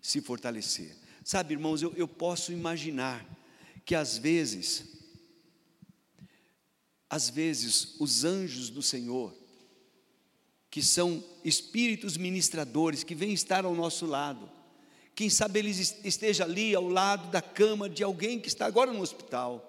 se 0.00 0.20
fortalecer. 0.20 0.96
Sabe, 1.24 1.54
irmãos, 1.54 1.82
eu, 1.82 1.92
eu 1.96 2.08
posso 2.08 2.52
imaginar 2.52 3.24
que 3.84 3.94
às 3.94 4.18
vezes, 4.18 4.84
às 7.08 7.30
vezes, 7.30 7.94
os 8.00 8.24
anjos 8.24 8.70
do 8.70 8.82
Senhor, 8.82 9.36
que 10.72 10.82
são 10.82 11.22
espíritos 11.44 12.16
ministradores, 12.16 13.04
que 13.04 13.14
vêm 13.14 13.34
estar 13.34 13.66
ao 13.66 13.74
nosso 13.74 14.06
lado, 14.06 14.50
quem 15.14 15.28
sabe 15.28 15.58
eles 15.58 15.98
esteja 16.02 16.44
ali 16.44 16.74
ao 16.74 16.88
lado 16.88 17.30
da 17.30 17.42
cama 17.42 17.90
de 17.90 18.02
alguém 18.02 18.40
que 18.40 18.48
está 18.48 18.64
agora 18.64 18.90
no 18.90 19.02
hospital. 19.02 19.68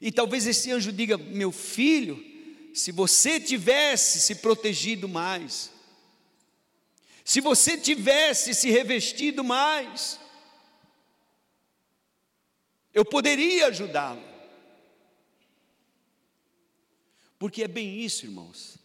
E 0.00 0.10
talvez 0.10 0.46
esse 0.46 0.72
anjo 0.72 0.90
diga: 0.90 1.18
Meu 1.18 1.52
filho, 1.52 2.24
se 2.72 2.90
você 2.90 3.38
tivesse 3.38 4.18
se 4.18 4.36
protegido 4.36 5.06
mais, 5.06 5.70
se 7.22 7.42
você 7.42 7.76
tivesse 7.76 8.54
se 8.54 8.70
revestido 8.70 9.44
mais, 9.44 10.18
eu 12.94 13.04
poderia 13.04 13.66
ajudá-lo. 13.66 14.29
Porque 17.40 17.62
é 17.62 17.68
bem 17.68 18.02
isso, 18.04 18.26
irmãos. 18.26 18.76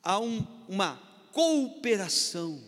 Há 0.00 0.20
um, 0.20 0.46
uma 0.68 0.94
cooperação 1.32 2.62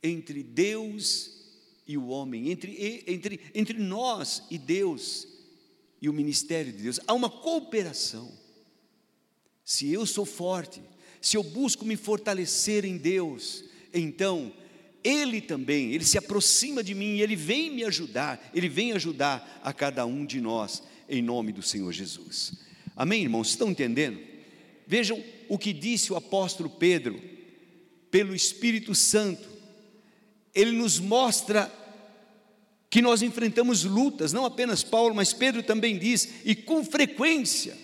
entre 0.00 0.44
Deus 0.44 1.42
e 1.84 1.98
o 1.98 2.06
homem, 2.06 2.48
entre, 2.48 3.02
entre, 3.04 3.40
entre 3.52 3.78
nós 3.80 4.44
e 4.48 4.56
Deus 4.56 5.26
e 6.00 6.08
o 6.08 6.12
ministério 6.12 6.72
de 6.72 6.84
Deus. 6.84 7.00
Há 7.04 7.14
uma 7.14 7.28
cooperação. 7.28 8.32
Se 9.64 9.92
eu 9.92 10.06
sou 10.06 10.24
forte, 10.24 10.80
se 11.20 11.36
eu 11.36 11.42
busco 11.42 11.84
me 11.84 11.96
fortalecer 11.96 12.84
em 12.84 12.96
Deus, 12.96 13.64
então 13.92 14.52
Ele 15.02 15.40
também, 15.40 15.92
ele 15.92 16.04
se 16.04 16.16
aproxima 16.16 16.84
de 16.84 16.94
mim, 16.94 17.18
ele 17.18 17.34
vem 17.34 17.72
me 17.72 17.82
ajudar, 17.82 18.52
ele 18.54 18.68
vem 18.68 18.92
ajudar 18.92 19.60
a 19.64 19.72
cada 19.72 20.06
um 20.06 20.24
de 20.24 20.40
nós, 20.40 20.84
em 21.08 21.20
nome 21.20 21.50
do 21.50 21.60
Senhor 21.60 21.90
Jesus. 21.92 22.67
Amém, 22.98 23.22
irmãos? 23.22 23.50
Estão 23.50 23.70
entendendo? 23.70 24.18
Vejam 24.84 25.22
o 25.48 25.56
que 25.56 25.72
disse 25.72 26.12
o 26.12 26.16
apóstolo 26.16 26.68
Pedro, 26.68 27.22
pelo 28.10 28.34
Espírito 28.34 28.92
Santo, 28.92 29.48
ele 30.52 30.72
nos 30.72 30.98
mostra 30.98 31.72
que 32.90 33.00
nós 33.00 33.22
enfrentamos 33.22 33.84
lutas, 33.84 34.32
não 34.32 34.44
apenas 34.44 34.82
Paulo, 34.82 35.14
mas 35.14 35.32
Pedro 35.32 35.62
também 35.62 35.96
diz, 35.96 36.28
e 36.44 36.56
com 36.56 36.84
frequência, 36.84 37.78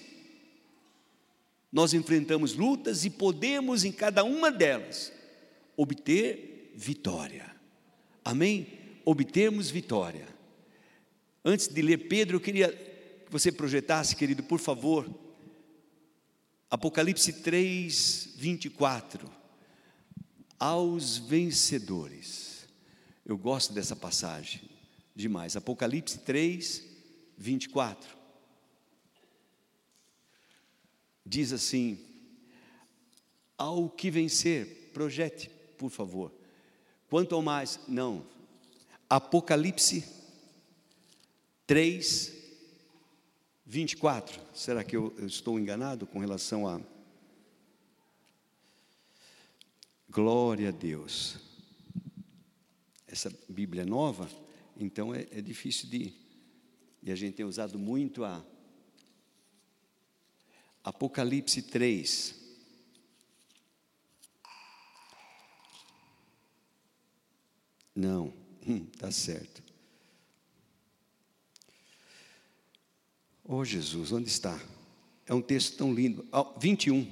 nós 1.70 1.94
enfrentamos 1.94 2.54
lutas 2.54 3.04
e 3.04 3.10
podemos, 3.10 3.84
em 3.84 3.92
cada 3.92 4.24
uma 4.24 4.50
delas, 4.50 5.12
obter 5.76 6.72
vitória. 6.74 7.54
Amém? 8.24 8.66
Obtermos 9.04 9.70
vitória. 9.70 10.26
Antes 11.44 11.68
de 11.68 11.82
ler 11.82 12.08
Pedro, 12.08 12.38
eu 12.38 12.40
queria 12.40 12.68
que 12.72 12.93
você 13.34 13.50
projetasse, 13.50 14.14
querido, 14.14 14.44
por 14.44 14.60
favor, 14.60 15.12
Apocalipse 16.70 17.32
3, 17.32 18.28
24. 18.36 19.28
Aos 20.56 21.18
vencedores. 21.18 22.68
Eu 23.26 23.36
gosto 23.36 23.72
dessa 23.72 23.96
passagem 23.96 24.62
demais. 25.16 25.56
Apocalipse 25.56 26.18
3, 26.18 26.84
24. 27.36 28.16
Diz 31.26 31.52
assim: 31.52 31.98
Ao 33.58 33.90
que 33.90 34.12
vencer, 34.12 34.92
projete, 34.92 35.50
por 35.76 35.90
favor. 35.90 36.32
Quanto 37.10 37.34
ao 37.34 37.42
mais, 37.42 37.80
não. 37.88 38.24
Apocalipse 39.10 40.04
3, 41.66 42.33
24. 43.74 44.40
Será 44.54 44.84
que 44.84 44.94
eu, 44.94 45.12
eu 45.18 45.26
estou 45.26 45.58
enganado 45.58 46.06
com 46.06 46.20
relação 46.20 46.68
a. 46.68 46.80
Glória 50.08 50.68
a 50.68 50.70
Deus. 50.70 51.38
Essa 53.08 53.36
Bíblia 53.48 53.84
nova 53.84 54.30
então 54.76 55.12
é, 55.12 55.26
é 55.32 55.40
difícil 55.40 55.88
de. 55.88 56.14
E 57.02 57.10
a 57.10 57.16
gente 57.16 57.34
tem 57.34 57.44
usado 57.44 57.76
muito 57.76 58.22
a 58.22 58.44
Apocalipse 60.84 61.60
3. 61.60 62.32
Não, 67.92 68.32
hum, 68.64 68.86
tá 68.96 69.10
certo. 69.10 69.63
Oh 73.46 73.64
Jesus, 73.64 74.10
onde 74.10 74.28
está? 74.28 74.58
É 75.26 75.34
um 75.34 75.42
texto 75.42 75.76
tão 75.76 75.92
lindo. 75.92 76.26
Oh, 76.32 76.58
21. 76.58 77.06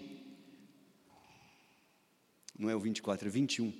Não 2.58 2.70
é 2.70 2.74
o 2.74 2.80
24, 2.80 3.28
é 3.28 3.30
21. 3.30 3.72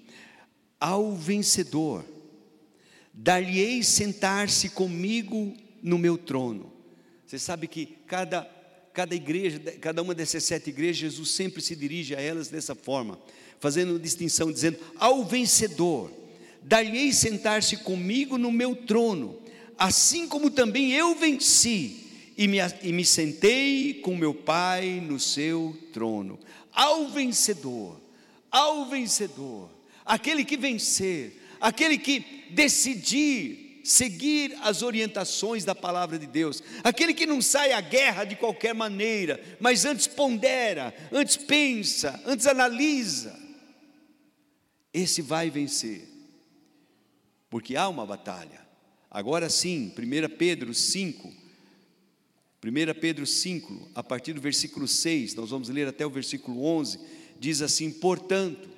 Ao 0.79 1.17
vencedor 1.17 2.05
dar-lhe-ei 3.13 3.83
sentar-se 3.83 4.71
comigo 4.71 5.55
no 5.83 5.99
meu 5.99 6.17
trono. 6.17 6.73
Você 7.27 7.39
sabe 7.39 7.67
que 7.67 7.87
cada, 8.07 8.43
cada 8.93 9.15
igreja, 9.15 9.59
cada 9.81 10.03
uma 10.03 10.15
dessas 10.15 10.45
sete 10.45 10.71
igrejas, 10.71 10.97
Jesus 10.97 11.31
sempre 11.31 11.63
se 11.63 11.77
dirige 11.77 12.15
a 12.15 12.21
elas 12.21 12.49
dessa 12.49 12.75
forma, 12.75 13.19
fazendo 13.61 13.99
distinção, 13.99 14.53
dizendo: 14.53 14.79
ao 14.97 15.25
vencedor, 15.25 16.11
dar-lhe-ei 16.63 17.13
sentar-se 17.13 17.79
comigo 17.79 18.37
no 18.37 18.51
meu 18.51 18.75
trono, 18.75 19.39
assim 19.79 20.29
como 20.29 20.51
também 20.51 20.93
eu 20.93 21.15
venci. 21.15 22.02
E 22.37 22.49
me, 22.49 22.59
e 22.83 22.93
me 22.93 23.05
sentei 23.05 23.95
com 23.95 24.17
meu 24.17 24.35
Pai 24.35 25.01
no 25.01 25.21
seu 25.21 25.77
trono. 25.93 26.39
Ao 26.73 27.09
vencedor, 27.09 28.01
ao 28.51 28.87
vencedor, 28.87 29.71
aquele 30.05 30.45
que 30.45 30.57
vencer, 30.57 31.41
aquele 31.61 31.99
que 31.99 32.25
decidir 32.51 33.63
seguir 33.83 34.57
as 34.63 34.83
orientações 34.83 35.65
da 35.65 35.75
palavra 35.75 36.19
de 36.19 36.27
Deus, 36.27 36.63
aquele 36.85 37.13
que 37.13 37.27
não 37.27 37.43
sai 37.43 37.73
à 37.73 37.81
guerra 37.81 38.25
de 38.25 38.37
qualquer 38.37 38.75
maneira, 38.75 39.43
mas 39.59 39.85
antes 39.85 40.07
pondera, 40.07 40.95
antes 41.11 41.37
pensa, 41.37 42.21
antes 42.25 42.47
analisa, 42.47 43.39
esse 44.93 45.23
vai 45.23 45.51
vencer, 45.51 46.09
porque 47.51 47.77
há 47.77 47.89
uma 47.89 48.07
batalha. 48.07 48.61
Agora 49.11 49.51
sim, 49.51 49.93
1 49.97 50.37
Pedro 50.37 50.73
5, 50.73 51.42
1 52.65 53.01
Pedro 53.01 53.27
5, 53.27 53.91
a 53.95 54.03
partir 54.03 54.33
do 54.33 54.41
versículo 54.41 54.87
6, 54.87 55.35
nós 55.35 55.51
vamos 55.51 55.69
ler 55.69 55.89
até 55.89 56.07
o 56.07 56.11
versículo 56.11 56.65
11, 56.65 57.01
diz 57.39 57.61
assim: 57.61 57.91
portanto, 57.91 58.73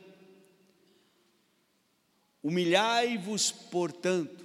Humilhai-vos, 2.44 3.50
portanto, 3.50 4.44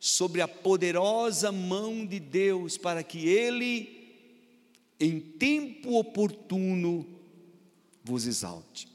sobre 0.00 0.40
a 0.40 0.48
poderosa 0.48 1.52
mão 1.52 2.06
de 2.06 2.18
Deus, 2.18 2.78
para 2.78 3.02
que 3.02 3.28
Ele, 3.28 4.16
em 4.98 5.20
tempo 5.20 5.98
oportuno, 5.98 7.06
vos 8.02 8.26
exalte. 8.26 8.88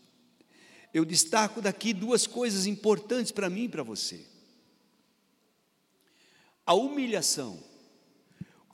Eu 0.92 1.06
destaco 1.06 1.62
daqui 1.62 1.94
duas 1.94 2.26
coisas 2.26 2.66
importantes 2.66 3.32
para 3.32 3.52
mim 3.52 3.66
e 3.66 3.70
para 3.70 3.84
você. 3.84 4.26
A 6.66 6.74
humilhação. 6.74 7.64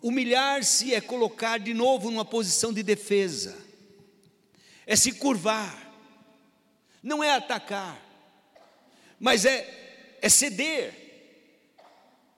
Humilhar-se 0.01 0.93
é 0.93 1.01
colocar 1.01 1.57
de 1.59 1.73
novo 1.73 2.09
numa 2.09 2.23
posição 2.23 2.71
de 2.71 2.81
defesa, 2.81 3.57
é 4.85 4.95
se 4.95 5.11
curvar, 5.13 5.93
não 7.03 7.23
é 7.23 7.31
atacar. 7.31 8.05
Mas 9.19 9.43
é, 9.43 10.17
é 10.21 10.29
ceder, 10.29 10.93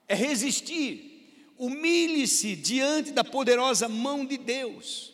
é 0.08 0.14
resistir. 0.14 1.10
Humilhe-se 1.56 2.56
diante 2.56 3.12
da 3.12 3.22
poderosa 3.22 3.88
mão 3.88 4.26
de 4.26 4.36
Deus, 4.36 5.12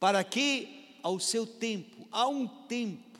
para 0.00 0.24
que 0.24 0.96
ao 1.02 1.20
seu 1.20 1.46
tempo, 1.46 2.08
há 2.10 2.26
um 2.28 2.46
tempo, 2.46 3.18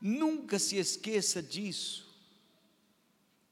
nunca 0.00 0.58
se 0.58 0.76
esqueça 0.76 1.42
disso. 1.42 2.06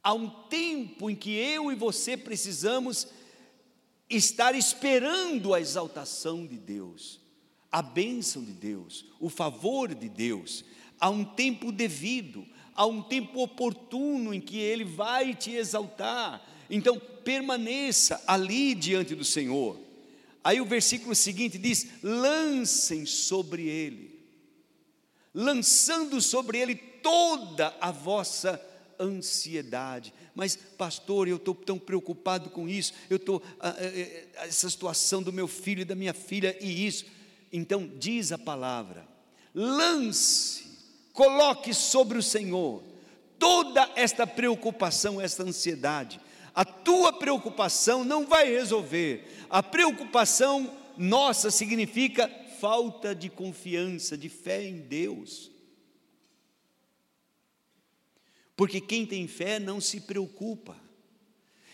Há 0.02 0.14
um 0.14 0.30
tempo 0.48 1.10
em 1.10 1.16
que 1.16 1.30
eu 1.34 1.70
e 1.70 1.74
você 1.74 2.16
precisamos 2.16 3.08
estar 4.08 4.54
esperando 4.54 5.54
a 5.54 5.60
exaltação 5.60 6.46
de 6.46 6.56
Deus, 6.56 7.20
a 7.70 7.82
bênção 7.82 8.42
de 8.44 8.52
Deus, 8.52 9.04
o 9.20 9.28
favor 9.28 9.94
de 9.94 10.08
Deus. 10.08 10.64
Há 10.98 11.10
um 11.10 11.24
tempo 11.24 11.72
devido, 11.72 12.46
há 12.74 12.86
um 12.86 13.02
tempo 13.02 13.40
oportuno 13.40 14.32
em 14.32 14.40
que 14.40 14.58
Ele 14.58 14.84
vai 14.84 15.34
te 15.34 15.50
exaltar. 15.50 16.42
Então, 16.70 17.00
permaneça 17.24 18.22
ali 18.26 18.74
diante 18.74 19.14
do 19.14 19.24
Senhor. 19.24 19.78
Aí 20.42 20.60
o 20.60 20.66
versículo 20.66 21.14
seguinte 21.14 21.58
diz: 21.58 21.88
lancem 22.02 23.04
sobre 23.04 23.68
Ele, 23.68 24.16
lançando 25.34 26.20
sobre 26.22 26.58
Ele 26.58 26.76
toda 26.76 27.76
a 27.80 27.90
vossa 27.90 28.60
ansiedade. 29.00 30.12
Mas, 30.34 30.56
pastor, 30.56 31.28
eu 31.28 31.36
estou 31.36 31.54
tão 31.54 31.78
preocupado 31.78 32.50
com 32.50 32.68
isso, 32.68 32.92
eu 33.08 33.16
estou, 33.16 33.42
ah, 33.60 33.74
eh, 33.78 34.26
eh, 34.34 34.46
essa 34.46 34.68
situação 34.68 35.22
do 35.22 35.32
meu 35.32 35.48
filho 35.48 35.80
e 35.80 35.84
da 35.84 35.94
minha 35.94 36.14
filha 36.14 36.56
e 36.60 36.86
isso. 36.86 37.06
Então, 37.52 37.90
diz 37.98 38.32
a 38.32 38.38
palavra: 38.38 39.06
lance 39.54 40.66
Coloque 41.16 41.72
sobre 41.72 42.18
o 42.18 42.22
Senhor 42.22 42.82
toda 43.38 43.90
esta 43.96 44.26
preocupação, 44.26 45.18
esta 45.18 45.42
ansiedade. 45.42 46.20
A 46.54 46.62
tua 46.62 47.10
preocupação 47.10 48.04
não 48.04 48.26
vai 48.26 48.50
resolver. 48.50 49.26
A 49.48 49.62
preocupação 49.62 50.70
nossa 50.94 51.50
significa 51.50 52.30
falta 52.60 53.14
de 53.14 53.30
confiança, 53.30 54.14
de 54.14 54.28
fé 54.28 54.62
em 54.62 54.76
Deus. 54.76 55.50
Porque 58.56 58.80
quem 58.80 59.04
tem 59.04 59.28
fé 59.28 59.58
não 59.60 59.80
se 59.80 60.00
preocupa. 60.00 60.76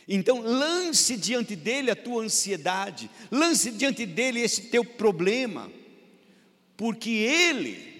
Então, 0.08 0.40
lance 0.40 1.16
diante 1.16 1.54
dele 1.54 1.90
a 1.90 1.96
tua 1.96 2.24
ansiedade, 2.24 3.08
lance 3.30 3.70
diante 3.70 4.04
dele 4.04 4.40
esse 4.40 4.62
teu 4.62 4.84
problema, 4.84 5.70
porque 6.76 7.10
ele 7.10 7.92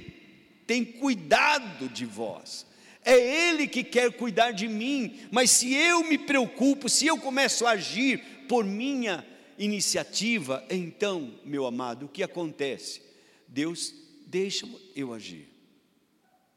tem 0.66 0.84
cuidado 0.84 1.88
de 1.88 2.04
vós. 2.04 2.66
É 3.04 3.48
Ele 3.48 3.66
que 3.66 3.82
quer 3.82 4.12
cuidar 4.12 4.52
de 4.52 4.68
mim, 4.68 5.18
mas 5.30 5.50
se 5.50 5.74
eu 5.74 6.04
me 6.04 6.16
preocupo, 6.16 6.88
se 6.88 7.06
eu 7.06 7.18
começo 7.18 7.66
a 7.66 7.72
agir 7.72 8.22
por 8.48 8.64
minha 8.64 9.26
iniciativa, 9.58 10.64
então, 10.70 11.34
meu 11.44 11.66
amado, 11.66 12.06
o 12.06 12.08
que 12.08 12.22
acontece? 12.22 13.02
Deus 13.48 13.92
deixa 14.26 14.68
eu 14.94 15.12
agir, 15.12 15.48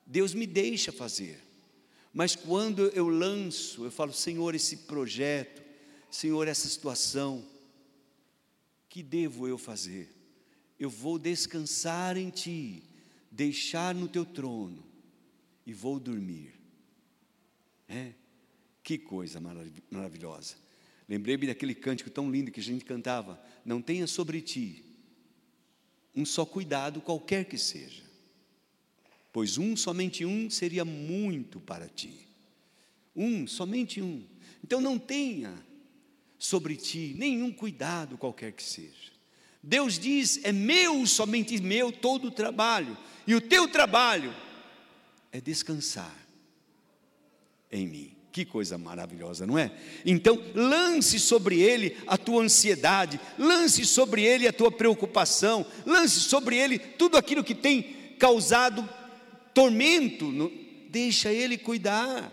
Deus 0.06 0.34
me 0.34 0.46
deixa 0.46 0.92
fazer, 0.92 1.42
Mas 2.16 2.34
quando 2.34 2.88
eu 2.92 3.10
lanço, 3.10 3.84
eu 3.84 3.92
falo, 3.92 4.14
Senhor, 4.14 4.56
esse 4.56 4.78
projeto, 4.78 5.62
Senhor, 6.10 6.48
essa 6.48 6.70
situação, 6.70 7.46
que 8.88 9.04
devo 9.04 9.50
eu 9.50 9.58
fazer? 9.58 10.10
Eu 10.80 10.90
vou 10.90 11.20
descansar 11.20 12.16
em 12.16 12.30
Ti, 12.30 12.82
deixar 13.30 13.94
no 13.94 14.08
Teu 14.08 14.26
trono 14.26 14.82
e 15.66 15.74
vou 15.74 16.00
dormir. 16.00 16.54
É? 17.86 18.14
Que 18.82 18.98
coisa 18.98 19.42
maravilhosa. 19.92 20.56
Lembrei-me 21.10 21.48
daquele 21.48 21.76
cântico 21.76 22.10
tão 22.10 22.32
lindo 22.32 22.50
que 22.50 22.62
a 22.62 22.64
gente 22.64 22.86
cantava: 22.86 23.38
Não 23.66 23.82
tenha 23.82 24.08
sobre 24.08 24.40
ti 24.42 24.86
um 26.16 26.26
só 26.26 26.46
cuidado, 26.46 27.02
qualquer 27.02 27.44
que 27.44 27.58
seja, 27.58 28.05
pois 29.36 29.58
um, 29.58 29.76
somente 29.76 30.24
um, 30.24 30.50
seria 30.50 30.86
muito 30.86 31.60
para 31.60 31.90
ti. 31.90 32.26
Um, 33.14 33.46
somente 33.46 34.02
um. 34.02 34.24
Então 34.64 34.80
não 34.80 34.98
tenha 34.98 35.54
sobre 36.40 36.78
ti 36.78 37.14
nenhum 37.18 37.52
cuidado, 37.52 38.18
qualquer 38.18 38.54
que 38.54 38.64
seja. 38.64 39.12
Deus 39.62 40.00
diz: 40.00 40.40
é 40.46 40.54
meu, 40.54 41.06
somente 41.06 41.62
meu, 41.62 41.92
todo 41.92 42.30
o 42.30 42.32
trabalho, 42.32 42.98
e 43.28 43.36
o 43.36 43.42
teu 43.42 43.68
trabalho 43.68 44.34
é 45.34 45.42
descansar 45.42 46.16
em 47.70 47.86
mim. 47.86 48.16
Que 48.32 48.46
coisa 48.46 48.78
maravilhosa, 48.78 49.46
não 49.46 49.60
é? 49.60 49.70
Então, 50.06 50.42
lance 50.54 51.20
sobre 51.20 51.60
ele 51.60 51.98
a 52.08 52.18
tua 52.18 52.42
ansiedade, 52.42 53.20
lance 53.38 53.84
sobre 53.84 54.24
ele 54.24 54.48
a 54.48 54.54
tua 54.54 54.72
preocupação, 54.72 55.66
lance 55.86 56.22
sobre 56.22 56.56
ele 56.56 56.80
tudo 56.80 57.18
aquilo 57.18 57.44
que 57.44 57.54
tem 57.54 58.16
causado 58.18 58.88
tormento, 59.56 60.52
deixa 60.90 61.32
ele 61.32 61.58
cuidar. 61.58 62.32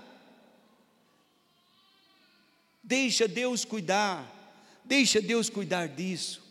Deixa 2.83 3.29
Deus 3.29 3.65
cuidar, 3.65 4.29
deixa 4.85 5.21
Deus 5.21 5.49
cuidar 5.49 5.87
disso. 5.87 6.43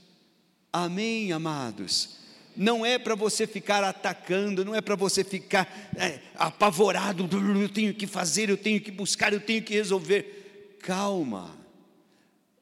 Amém, 0.71 1.33
amados? 1.33 2.17
Não 2.55 2.85
é 2.85 2.97
para 2.97 3.15
você 3.15 3.45
ficar 3.45 3.83
atacando, 3.83 4.63
não 4.63 4.73
é 4.73 4.79
para 4.79 4.95
você 4.95 5.23
ficar 5.23 5.91
é, 5.97 6.19
apavorado, 6.35 7.29
eu 7.61 7.69
tenho 7.69 7.93
que 7.93 8.07
fazer, 8.07 8.49
eu 8.49 8.57
tenho 8.57 8.79
que 8.79 8.91
buscar, 8.91 9.33
eu 9.33 9.41
tenho 9.41 9.61
que 9.61 9.73
resolver. 9.73 10.77
Calma, 10.81 11.55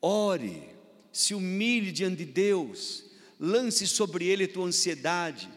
ore, 0.02 0.64
se 1.14 1.36
humilhe 1.36 1.92
diante 1.92 2.18
de 2.18 2.26
Deus, 2.26 3.06
lance 3.40 3.86
sobre 3.88 4.26
Ele 4.26 4.46
a 4.46 4.48
tua 4.48 4.66
ansiedade, 4.66 5.48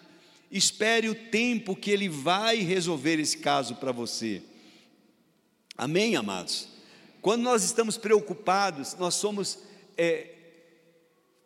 espere 0.53 1.09
o 1.09 1.15
tempo 1.15 1.75
que 1.75 1.91
Ele 1.91 2.09
vai 2.09 2.59
resolver 2.59 3.19
esse 3.19 3.39
caso 3.39 3.77
para 3.77 3.91
você. 3.91 4.43
Amém, 5.77 6.15
amados? 6.15 6.69
Quando 7.23 7.43
nós 7.43 7.65
estamos 7.65 7.97
preocupados, 7.97 8.95
nós 8.97 9.15
somos 9.15 9.61
é, 9.97 10.35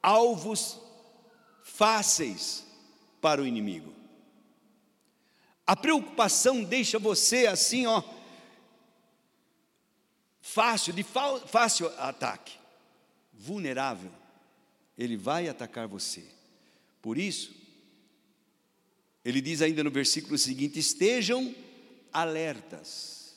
alvos 0.03 0.81
fáceis 1.63 2.67
para 3.21 3.41
o 3.41 3.47
inimigo. 3.47 3.95
A 5.65 5.77
preocupação 5.77 6.65
deixa 6.65 6.99
você 6.99 7.47
assim, 7.47 7.87
ó, 7.87 8.03
fácil, 10.41 10.93
de 10.93 11.05
fácil 11.47 11.89
ataque, 11.99 12.55
vulnerável. 13.33 14.11
Ele 14.97 15.17
vai 15.17 15.49
atacar 15.49 15.87
você. 15.87 16.25
Por 17.03 17.19
isso, 17.19 17.66
ele 19.27 19.41
diz 19.41 19.61
ainda 19.61 19.85
no 19.85 19.91
versículo 19.91 20.39
seguinte: 20.39 20.79
estejam 20.79 21.55
alertas, 22.13 23.35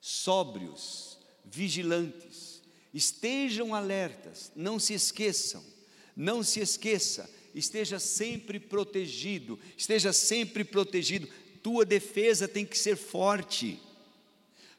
sóbrios, 0.00 1.18
vigilantes, 1.44 2.60
estejam 2.92 3.74
alertas, 3.74 4.52
não 4.54 4.78
se 4.78 4.92
esqueçam, 4.92 5.64
não 6.16 6.42
se 6.42 6.60
esqueça 6.60 7.38
esteja 7.54 7.98
sempre 7.98 8.58
protegido, 8.60 9.58
esteja 9.76 10.12
sempre 10.12 10.64
protegido. 10.64 11.28
Tua 11.62 11.84
defesa 11.84 12.46
tem 12.46 12.64
que 12.64 12.78
ser 12.78 12.96
forte. 12.96 13.80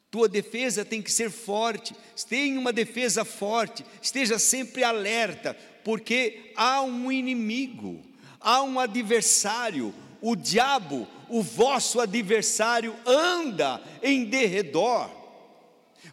Tua 0.10 0.28
defesa 0.28 0.86
tem 0.86 1.02
que 1.02 1.12
ser 1.12 1.30
forte. 1.30 1.96
Tenha 2.28 2.60
uma 2.60 2.74
defesa 2.74 3.26
forte. 3.26 3.86
Esteja 4.02 4.40
sempre 4.40 4.84
alerta, 4.84 5.54
porque 5.84 6.52
há 6.56 6.82
um 6.82 7.12
inimigo, 7.12 8.02
há 8.40 8.64
um 8.64 8.80
adversário. 8.80 9.94
O 10.22 10.36
diabo, 10.36 11.08
o 11.30 11.42
vosso 11.42 12.00
adversário, 12.00 12.96
anda 13.06 13.82
em 14.04 14.26
derredor, 14.26 15.10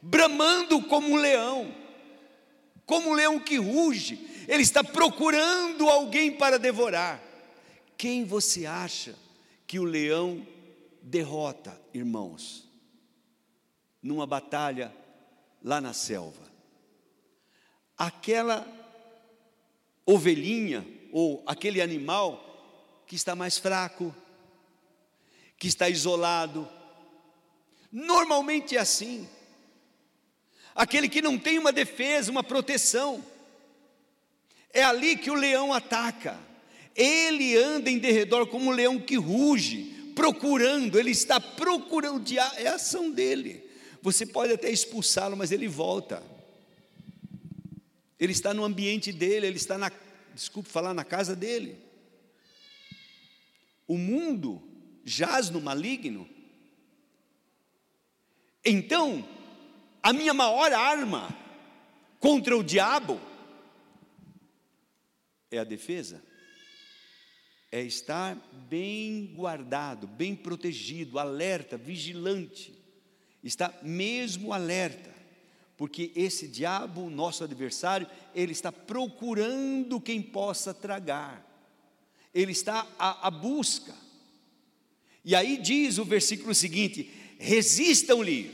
bramando 0.00 0.82
como 0.82 1.08
um 1.10 1.16
leão, 1.16 1.74
como 2.84 3.10
um 3.10 3.14
leão 3.14 3.40
que 3.40 3.56
ruge 3.56 4.36
ele 4.48 4.62
está 4.62 4.82
procurando 4.82 5.88
alguém 5.88 6.32
para 6.32 6.58
devorar. 6.58 7.22
Quem 7.96 8.24
você 8.24 8.66
acha 8.66 9.14
que 9.66 9.78
o 9.78 9.84
leão 9.84 10.46
derrota, 11.02 11.78
irmãos, 11.92 12.68
numa 14.02 14.26
batalha 14.26 14.94
lá 15.62 15.80
na 15.80 15.92
selva? 15.92 16.46
Aquela 17.98 18.66
ovelhinha 20.04 20.86
ou 21.10 21.42
aquele 21.46 21.80
animal 21.80 22.55
que 23.06 23.14
está 23.14 23.34
mais 23.34 23.58
fraco, 23.58 24.14
que 25.58 25.68
está 25.68 25.88
isolado. 25.88 26.68
Normalmente 27.90 28.76
é 28.76 28.80
assim. 28.80 29.28
Aquele 30.74 31.08
que 31.08 31.22
não 31.22 31.38
tem 31.38 31.58
uma 31.58 31.72
defesa, 31.72 32.30
uma 32.30 32.44
proteção. 32.44 33.24
É 34.72 34.82
ali 34.82 35.16
que 35.16 35.30
o 35.30 35.34
leão 35.34 35.72
ataca. 35.72 36.38
Ele 36.94 37.56
anda 37.56 37.90
em 37.90 37.98
derredor 37.98 38.46
como 38.46 38.70
um 38.70 38.74
leão 38.74 38.98
que 38.98 39.16
ruge, 39.16 40.12
procurando, 40.14 40.98
ele 40.98 41.10
está 41.10 41.38
procurando, 41.38 42.26
é 42.56 42.68
a 42.68 42.74
ação 42.74 43.10
dele. 43.10 43.68
Você 44.00 44.24
pode 44.24 44.52
até 44.52 44.70
expulsá-lo, 44.70 45.36
mas 45.36 45.52
ele 45.52 45.68
volta. 45.68 46.22
Ele 48.18 48.32
está 48.32 48.54
no 48.54 48.64
ambiente 48.64 49.12
dele, 49.12 49.46
ele 49.46 49.56
está 49.56 49.76
na, 49.76 49.92
desculpe 50.34 50.70
falar, 50.70 50.94
na 50.94 51.04
casa 51.04 51.36
dele. 51.36 51.85
O 53.86 53.96
mundo 53.96 54.62
jaz 55.04 55.50
no 55.50 55.60
maligno. 55.60 56.28
Então, 58.64 59.26
a 60.02 60.12
minha 60.12 60.34
maior 60.34 60.72
arma 60.72 61.28
contra 62.18 62.56
o 62.56 62.64
diabo 62.64 63.20
é 65.50 65.58
a 65.58 65.64
defesa? 65.64 66.22
É 67.70 67.82
estar 67.82 68.36
bem 68.68 69.32
guardado, 69.34 70.06
bem 70.06 70.34
protegido, 70.34 71.18
alerta, 71.18 71.76
vigilante. 71.76 72.74
Está 73.42 73.72
mesmo 73.82 74.52
alerta, 74.52 75.14
porque 75.76 76.10
esse 76.16 76.48
diabo, 76.48 77.08
nosso 77.10 77.44
adversário, 77.44 78.08
ele 78.34 78.52
está 78.52 78.72
procurando 78.72 80.00
quem 80.00 80.20
possa 80.20 80.74
tragar, 80.74 81.45
ele 82.36 82.52
está 82.52 82.86
à, 82.98 83.28
à 83.28 83.30
busca. 83.30 83.94
E 85.24 85.34
aí 85.34 85.56
diz 85.56 85.96
o 85.96 86.04
versículo 86.04 86.54
seguinte: 86.54 87.10
resistam-lhe, 87.38 88.50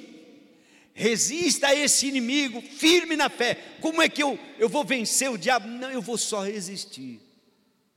resista 0.94 1.66
a 1.66 1.74
esse 1.74 2.06
inimigo, 2.06 2.62
firme 2.62 3.16
na 3.16 3.28
fé. 3.28 3.56
Como 3.80 4.00
é 4.00 4.08
que 4.08 4.22
eu, 4.22 4.38
eu 4.56 4.68
vou 4.68 4.84
vencer 4.84 5.28
o 5.28 5.36
diabo? 5.36 5.66
Não, 5.66 5.90
eu 5.90 6.00
vou 6.00 6.16
só 6.16 6.44
resistir. 6.44 7.20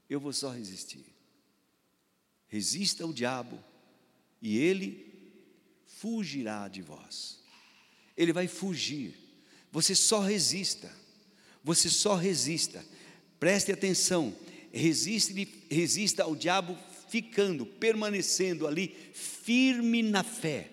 Eu 0.09 0.19
vou 0.19 0.33
só 0.33 0.49
resistir. 0.49 1.05
Resista 2.47 3.03
ao 3.03 3.13
diabo 3.13 3.63
e 4.41 4.57
ele 4.57 5.13
fugirá 5.85 6.67
de 6.67 6.81
vós. 6.81 7.39
Ele 8.17 8.33
vai 8.33 8.47
fugir. 8.47 9.13
Você 9.71 9.93
só 9.93 10.19
resista. 10.19 10.91
Você 11.63 11.89
só 11.89 12.15
resista. 12.15 12.83
Preste 13.39 13.71
atenção. 13.71 14.33
Resiste, 14.77 15.47
resista 15.71 16.23
ao 16.23 16.35
diabo 16.35 16.77
ficando, 17.09 17.65
permanecendo 17.65 18.67
ali 18.67 18.93
firme 19.13 20.03
na 20.03 20.23
fé 20.23 20.71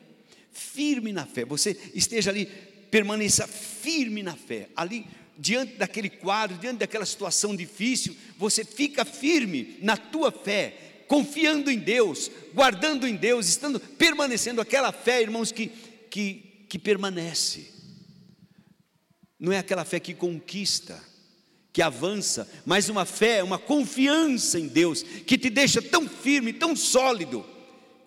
firme 0.52 1.12
na 1.12 1.26
fé. 1.26 1.44
Você 1.44 1.76
esteja 1.94 2.30
ali, 2.30 2.46
permaneça 2.90 3.46
firme 3.48 4.22
na 4.22 4.36
fé. 4.36 4.68
Ali, 4.76 5.06
diante 5.36 5.74
daquele 5.76 6.10
quadro, 6.10 6.58
diante 6.58 6.78
daquela 6.78 7.06
situação 7.06 7.56
difícil, 7.56 8.14
você 8.38 8.64
fica 8.64 9.04
firme 9.04 9.78
na 9.80 9.96
tua 9.96 10.30
fé, 10.30 11.04
confiando 11.08 11.70
em 11.70 11.78
Deus, 11.78 12.30
guardando 12.54 13.08
em 13.08 13.16
Deus, 13.16 13.48
estando 13.48 13.80
permanecendo 13.80 14.60
aquela 14.60 14.92
fé, 14.92 15.22
irmãos, 15.22 15.50
que, 15.50 15.68
que, 16.10 16.66
que 16.68 16.78
permanece. 16.78 17.72
Não 19.38 19.52
é 19.52 19.58
aquela 19.58 19.84
fé 19.84 19.98
que 19.98 20.14
conquista, 20.14 21.02
que 21.72 21.80
avança, 21.80 22.48
mas 22.66 22.88
uma 22.88 23.06
fé, 23.06 23.42
uma 23.42 23.58
confiança 23.58 24.60
em 24.60 24.68
Deus, 24.68 25.02
que 25.02 25.38
te 25.38 25.48
deixa 25.48 25.80
tão 25.80 26.06
firme, 26.06 26.52
tão 26.52 26.76
sólido, 26.76 27.44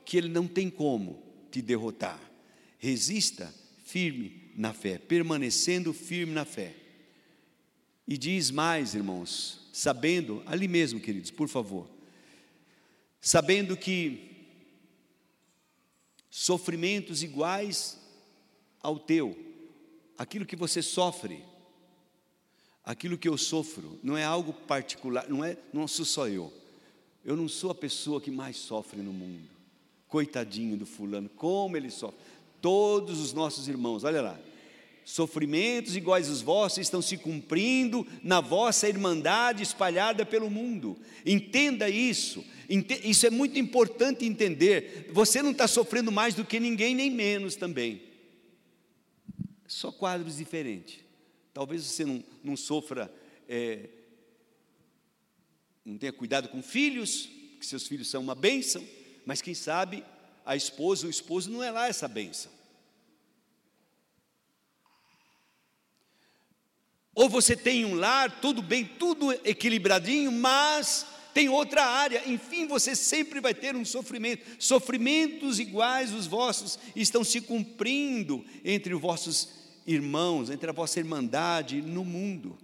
que 0.06 0.18
Ele 0.18 0.30
não 0.30 0.48
tem 0.48 0.70
como 0.70 1.24
te 1.50 1.62
derrotar. 1.62 2.20
Resista 2.78 3.54
firme 3.84 4.52
na 4.56 4.72
fé, 4.72 5.00
permanecendo 5.00 5.94
firme 5.94 6.34
na 6.34 6.46
fé. 6.46 6.76
E 8.08 8.18
diz 8.18 8.52
mais, 8.52 8.94
irmãos, 8.94 9.68
sabendo, 9.74 10.44
ali 10.46 10.68
mesmo, 10.68 11.00
queridos, 11.00 11.32
por 11.32 11.50
favor, 11.50 11.90
sabendo 13.20 13.76
que 13.76 14.32
sofrimentos 16.30 17.24
iguais 17.24 18.00
ao 18.80 19.00
teu, 19.00 19.36
aquilo 20.16 20.46
que 20.46 20.56
você 20.56 20.84
sofre, 20.84 21.44
aquilo 22.86 23.18
que 23.18 23.28
eu 23.28 23.38
sofro, 23.38 24.00
não 24.04 24.16
é 24.16 24.24
algo 24.24 24.54
particular, 24.54 25.28
não 25.28 25.44
é, 25.44 25.58
não 25.74 25.88
sou 25.88 26.06
só 26.06 26.28
eu. 26.28 26.54
Eu 27.24 27.36
não 27.36 27.50
sou 27.50 27.72
a 27.72 27.76
pessoa 27.76 28.22
que 28.22 28.30
mais 28.30 28.56
sofre 28.56 29.02
no 29.02 29.12
mundo. 29.12 29.50
Coitadinho 30.08 30.78
do 30.78 30.86
fulano, 30.86 31.28
como 31.28 31.76
ele 31.76 31.90
sofre. 31.90 32.20
Todos 32.62 33.20
os 33.20 33.34
nossos 33.34 33.68
irmãos, 33.68 34.04
olha 34.04 34.22
lá, 34.22 34.40
sofrimentos 35.04 35.96
iguais 35.96 36.30
aos 36.30 36.42
vossos 36.42 36.80
estão 36.80 37.02
se 37.02 37.18
cumprindo 37.18 38.06
na 38.22 38.42
vossa 38.42 38.88
irmandade 38.88 39.64
espalhada 39.64 40.24
pelo 40.24 40.50
mundo. 40.50 40.96
Entenda 41.26 41.90
isso, 41.90 42.46
isso 43.04 43.26
é 43.26 43.32
muito 43.32 43.58
importante 43.58 44.26
entender. 44.26 45.10
Você 45.12 45.42
não 45.42 45.52
está 45.52 45.68
sofrendo 45.68 46.12
mais 46.12 46.36
do 46.36 46.46
que 46.46 46.60
ninguém, 46.60 46.94
nem 46.94 47.10
menos 47.10 47.56
também. 47.56 48.04
Só 49.68 49.92
quadros 49.92 50.38
diferentes. 50.38 51.05
Talvez 51.56 51.86
você 51.86 52.04
não, 52.04 52.22
não 52.44 52.58
sofra, 52.58 53.10
é, 53.48 53.88
não 55.86 55.98
tenha 55.98 56.12
cuidado 56.12 56.50
com 56.50 56.62
filhos, 56.62 57.30
que 57.58 57.66
seus 57.66 57.88
filhos 57.88 58.10
são 58.10 58.22
uma 58.22 58.36
bênção, 58.36 58.86
mas 59.26 59.42
quem 59.42 59.54
sabe 59.54 60.04
a 60.46 60.58
esposa, 60.58 61.08
o 61.08 61.10
esposo 61.10 61.50
não 61.50 61.64
é 61.64 61.72
lá 61.72 61.88
essa 61.88 62.10
bênção. 62.10 62.52
Ou 67.14 67.30
você 67.30 67.56
tem 67.56 67.86
um 67.86 67.96
lar, 67.96 68.42
tudo 68.42 68.62
bem, 68.62 68.84
tudo 68.84 69.32
equilibradinho, 69.48 70.34
mas 70.34 71.06
tem 71.34 71.48
outra 71.48 71.86
área, 71.86 72.22
enfim, 72.30 72.68
você 72.68 72.94
sempre 72.98 73.40
vai 73.40 73.54
ter 73.54 73.78
um 73.78 73.86
sofrimento. 73.86 74.62
Sofrimentos 74.62 75.58
iguais 75.58 76.12
os 76.12 76.28
vossos 76.28 76.78
estão 76.94 77.24
se 77.24 77.40
cumprindo 77.40 78.46
entre 78.62 78.94
os 78.94 79.00
vossos 79.00 79.65
irmãos, 79.86 80.50
entre 80.50 80.70
a 80.70 80.74
vossa 80.74 81.00
irmandade 81.00 81.82
no 81.82 82.04
mundo. 82.04 82.58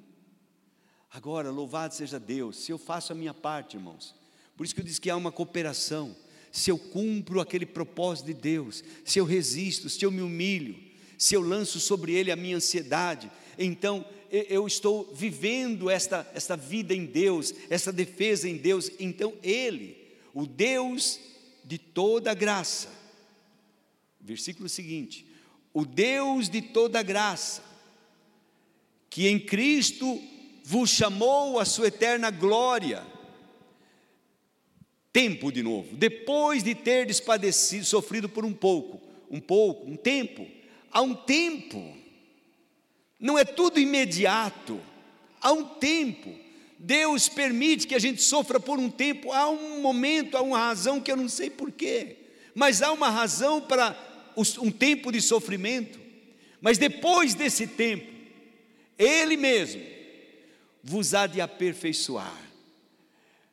Agora, 1.12 1.52
louvado 1.52 1.94
seja 1.94 2.20
Deus, 2.20 2.58
se 2.58 2.72
eu 2.72 2.78
faço 2.78 3.12
a 3.12 3.16
minha 3.16 3.34
parte, 3.34 3.78
irmãos. 3.78 4.16
Por 4.56 4.66
isso 4.66 4.74
que 4.74 4.82
eu 4.82 4.86
disse 4.86 5.02
que 5.02 5.10
há 5.10 5.16
uma 5.16 5.32
cooperação. 5.32 6.16
Se 6.52 6.70
eu 6.70 6.78
cumpro 6.78 7.40
aquele 7.40 7.66
propósito 7.66 8.28
de 8.28 8.34
Deus, 8.34 8.84
se 9.06 9.20
eu 9.20 9.26
resisto, 9.26 9.90
se 9.90 10.04
eu 10.06 10.12
me 10.12 10.22
humilho, 10.22 10.78
se 11.18 11.36
eu 11.36 11.42
lanço 11.42 11.80
sobre 11.80 12.14
ele 12.14 12.32
a 12.32 12.36
minha 12.36 12.58
ansiedade, 12.58 13.32
então 13.58 14.06
eu 14.32 14.66
estou 14.66 15.14
vivendo 15.14 15.90
esta, 15.90 16.30
esta 16.34 16.56
vida 16.56 16.94
em 16.94 17.06
Deus, 17.06 17.54
essa 17.70 17.92
defesa 17.92 18.48
em 18.48 18.56
Deus, 18.56 18.90
então 18.98 19.34
Ele, 19.44 19.98
o 20.34 20.46
Deus 20.46 21.20
de 21.66 21.78
toda 21.78 22.34
graça, 22.34 22.88
versículo 24.22 24.70
seguinte: 24.70 25.28
o 25.74 25.86
Deus 25.86 26.50
de 26.50 26.62
toda 26.62 27.02
graça, 27.02 27.64
que 29.10 29.28
em 29.28 29.40
Cristo 29.40 30.22
vos 30.64 30.90
chamou 30.90 31.60
a 31.60 31.66
sua 31.66 31.88
eterna 31.88 32.30
glória, 32.30 33.06
tempo 35.12 35.52
de 35.52 35.62
novo, 35.62 35.96
depois 35.96 36.64
de 36.64 36.74
ter 36.74 37.06
despadecido, 37.06 37.86
sofrido 37.86 38.30
por 38.30 38.46
um 38.46 38.54
pouco, 38.54 39.02
um 39.30 39.40
pouco, 39.40 39.90
um 39.90 39.96
tempo, 39.96 40.48
há 40.92 41.02
um 41.02 41.14
tempo, 41.14 41.96
não 43.20 43.38
é 43.38 43.44
tudo 43.44 43.80
imediato, 43.80 44.80
há 45.42 45.52
um 45.52 45.64
tempo. 45.64 46.34
Deus 46.78 47.30
permite 47.30 47.86
que 47.86 47.94
a 47.94 48.00
gente 48.00 48.24
sofra 48.24 48.60
por 48.60 48.80
um 48.80 48.90
tempo, 48.90 49.32
há 49.32 49.48
um 49.50 49.82
momento, 49.82 50.36
há 50.36 50.42
uma 50.42 50.58
razão 50.58 51.00
que 51.00 51.12
eu 51.12 51.16
não 51.16 51.30
sei 51.30 51.50
porquê, 51.50 52.18
mas 52.56 52.82
há 52.82 52.92
uma 52.92 53.10
razão 53.10 53.62
para 53.62 53.96
um 54.36 54.72
tempo 54.72 55.12
de 55.12 55.22
sofrimento. 55.22 56.00
Mas 56.60 56.78
depois 56.78 57.34
desse 57.34 57.66
tempo, 57.68 58.12
Ele 58.98 59.36
mesmo 59.36 59.82
vos 60.84 61.14
há 61.14 61.28
de 61.28 61.42
aperfeiçoar, 61.42 62.42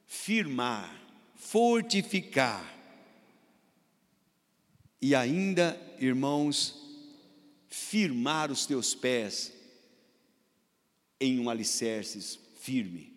firmar, 0.06 0.94
fortificar, 1.36 2.76
e 5.00 5.14
ainda, 5.14 5.80
irmãos, 6.00 6.74
firmar 7.68 8.50
os 8.50 8.66
teus 8.66 8.94
pés 8.94 9.52
em 11.20 11.38
um 11.38 11.48
alicerce 11.48 12.38
firme, 12.60 13.12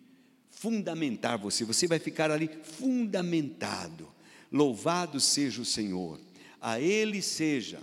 fundamentar 0.50 1.38
você, 1.38 1.64
você 1.64 1.86
vai 1.86 1.98
ficar 1.98 2.30
ali 2.30 2.48
fundamentado. 2.62 4.08
Louvado 4.50 5.18
seja 5.18 5.60
o 5.60 5.64
Senhor, 5.64 6.20
a 6.62 6.80
Ele 6.80 7.20
seja, 7.20 7.80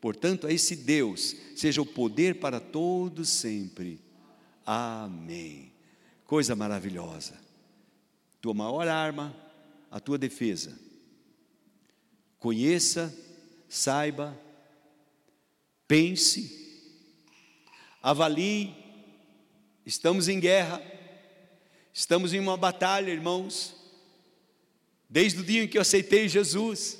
portanto, 0.00 0.46
a 0.46 0.52
esse 0.52 0.76
Deus, 0.76 1.36
seja 1.56 1.82
o 1.82 1.86
poder 1.86 2.36
para 2.38 2.60
todos 2.60 3.28
sempre. 3.28 4.00
Amém. 4.64 5.72
Coisa 6.24 6.56
maravilhosa. 6.56 7.38
Tua 8.40 8.54
maior 8.54 8.88
arma, 8.88 9.36
a 9.90 10.00
tua 10.00 10.16
defesa. 10.16 10.78
Conheça, 12.38 13.14
saiba, 13.68 14.38
pense, 15.86 16.88
avalie 18.02 18.82
Estamos 19.84 20.28
em 20.28 20.38
guerra, 20.38 20.80
estamos 21.92 22.32
em 22.32 22.38
uma 22.38 22.56
batalha, 22.56 23.10
irmãos. 23.10 23.74
Desde 25.08 25.40
o 25.40 25.44
dia 25.44 25.64
em 25.64 25.68
que 25.68 25.76
eu 25.76 25.82
aceitei 25.82 26.28
Jesus, 26.28 26.98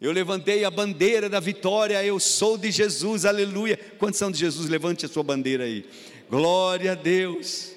eu 0.00 0.12
levantei 0.12 0.64
a 0.64 0.70
bandeira 0.70 1.28
da 1.28 1.40
vitória, 1.40 2.04
eu 2.04 2.20
sou 2.20 2.56
de 2.56 2.70
Jesus, 2.70 3.24
aleluia. 3.24 3.76
Quantos 3.98 4.18
são 4.18 4.30
de 4.30 4.38
Jesus? 4.38 4.68
Levante 4.68 5.04
a 5.04 5.08
sua 5.08 5.22
bandeira 5.22 5.64
aí. 5.64 5.88
Glória 6.30 6.92
a 6.92 6.94
Deus. 6.94 7.72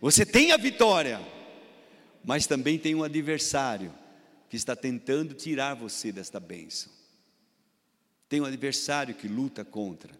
Você 0.00 0.24
tem 0.24 0.52
a 0.52 0.56
vitória, 0.56 1.20
mas 2.24 2.46
também 2.46 2.78
tem 2.78 2.94
um 2.94 3.02
adversário 3.02 3.92
que 4.48 4.56
está 4.56 4.76
tentando 4.76 5.34
tirar 5.34 5.74
você 5.74 6.12
desta 6.12 6.38
bênção. 6.38 6.92
Tem 8.28 8.40
um 8.40 8.44
adversário 8.44 9.14
que 9.14 9.26
luta 9.26 9.64
contra. 9.64 10.12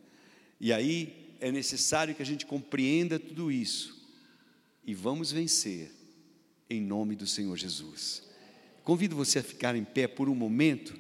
E 0.61 0.73
aí 0.73 1.37
é 1.41 1.53
necessário 1.53 2.15
que 2.15 2.23
a 2.23 2.27
gente 2.27 2.47
compreenda 2.47 3.19
tudo 3.19 3.53
isso 3.53 3.95
e 4.85 4.93
vamos 4.93 5.31
vencer 5.31 5.91
em 6.69 6.81
nome 6.81 7.15
do 7.15 7.27
Senhor 7.27 7.57
Jesus. 7.57 8.25
Convido 8.83 9.17
você 9.17 9.39
a 9.39 9.43
ficar 9.43 9.75
em 9.75 9.85
pé 9.85 10.07
por 10.07 10.29
um 10.29 10.35
momento. 10.35 10.93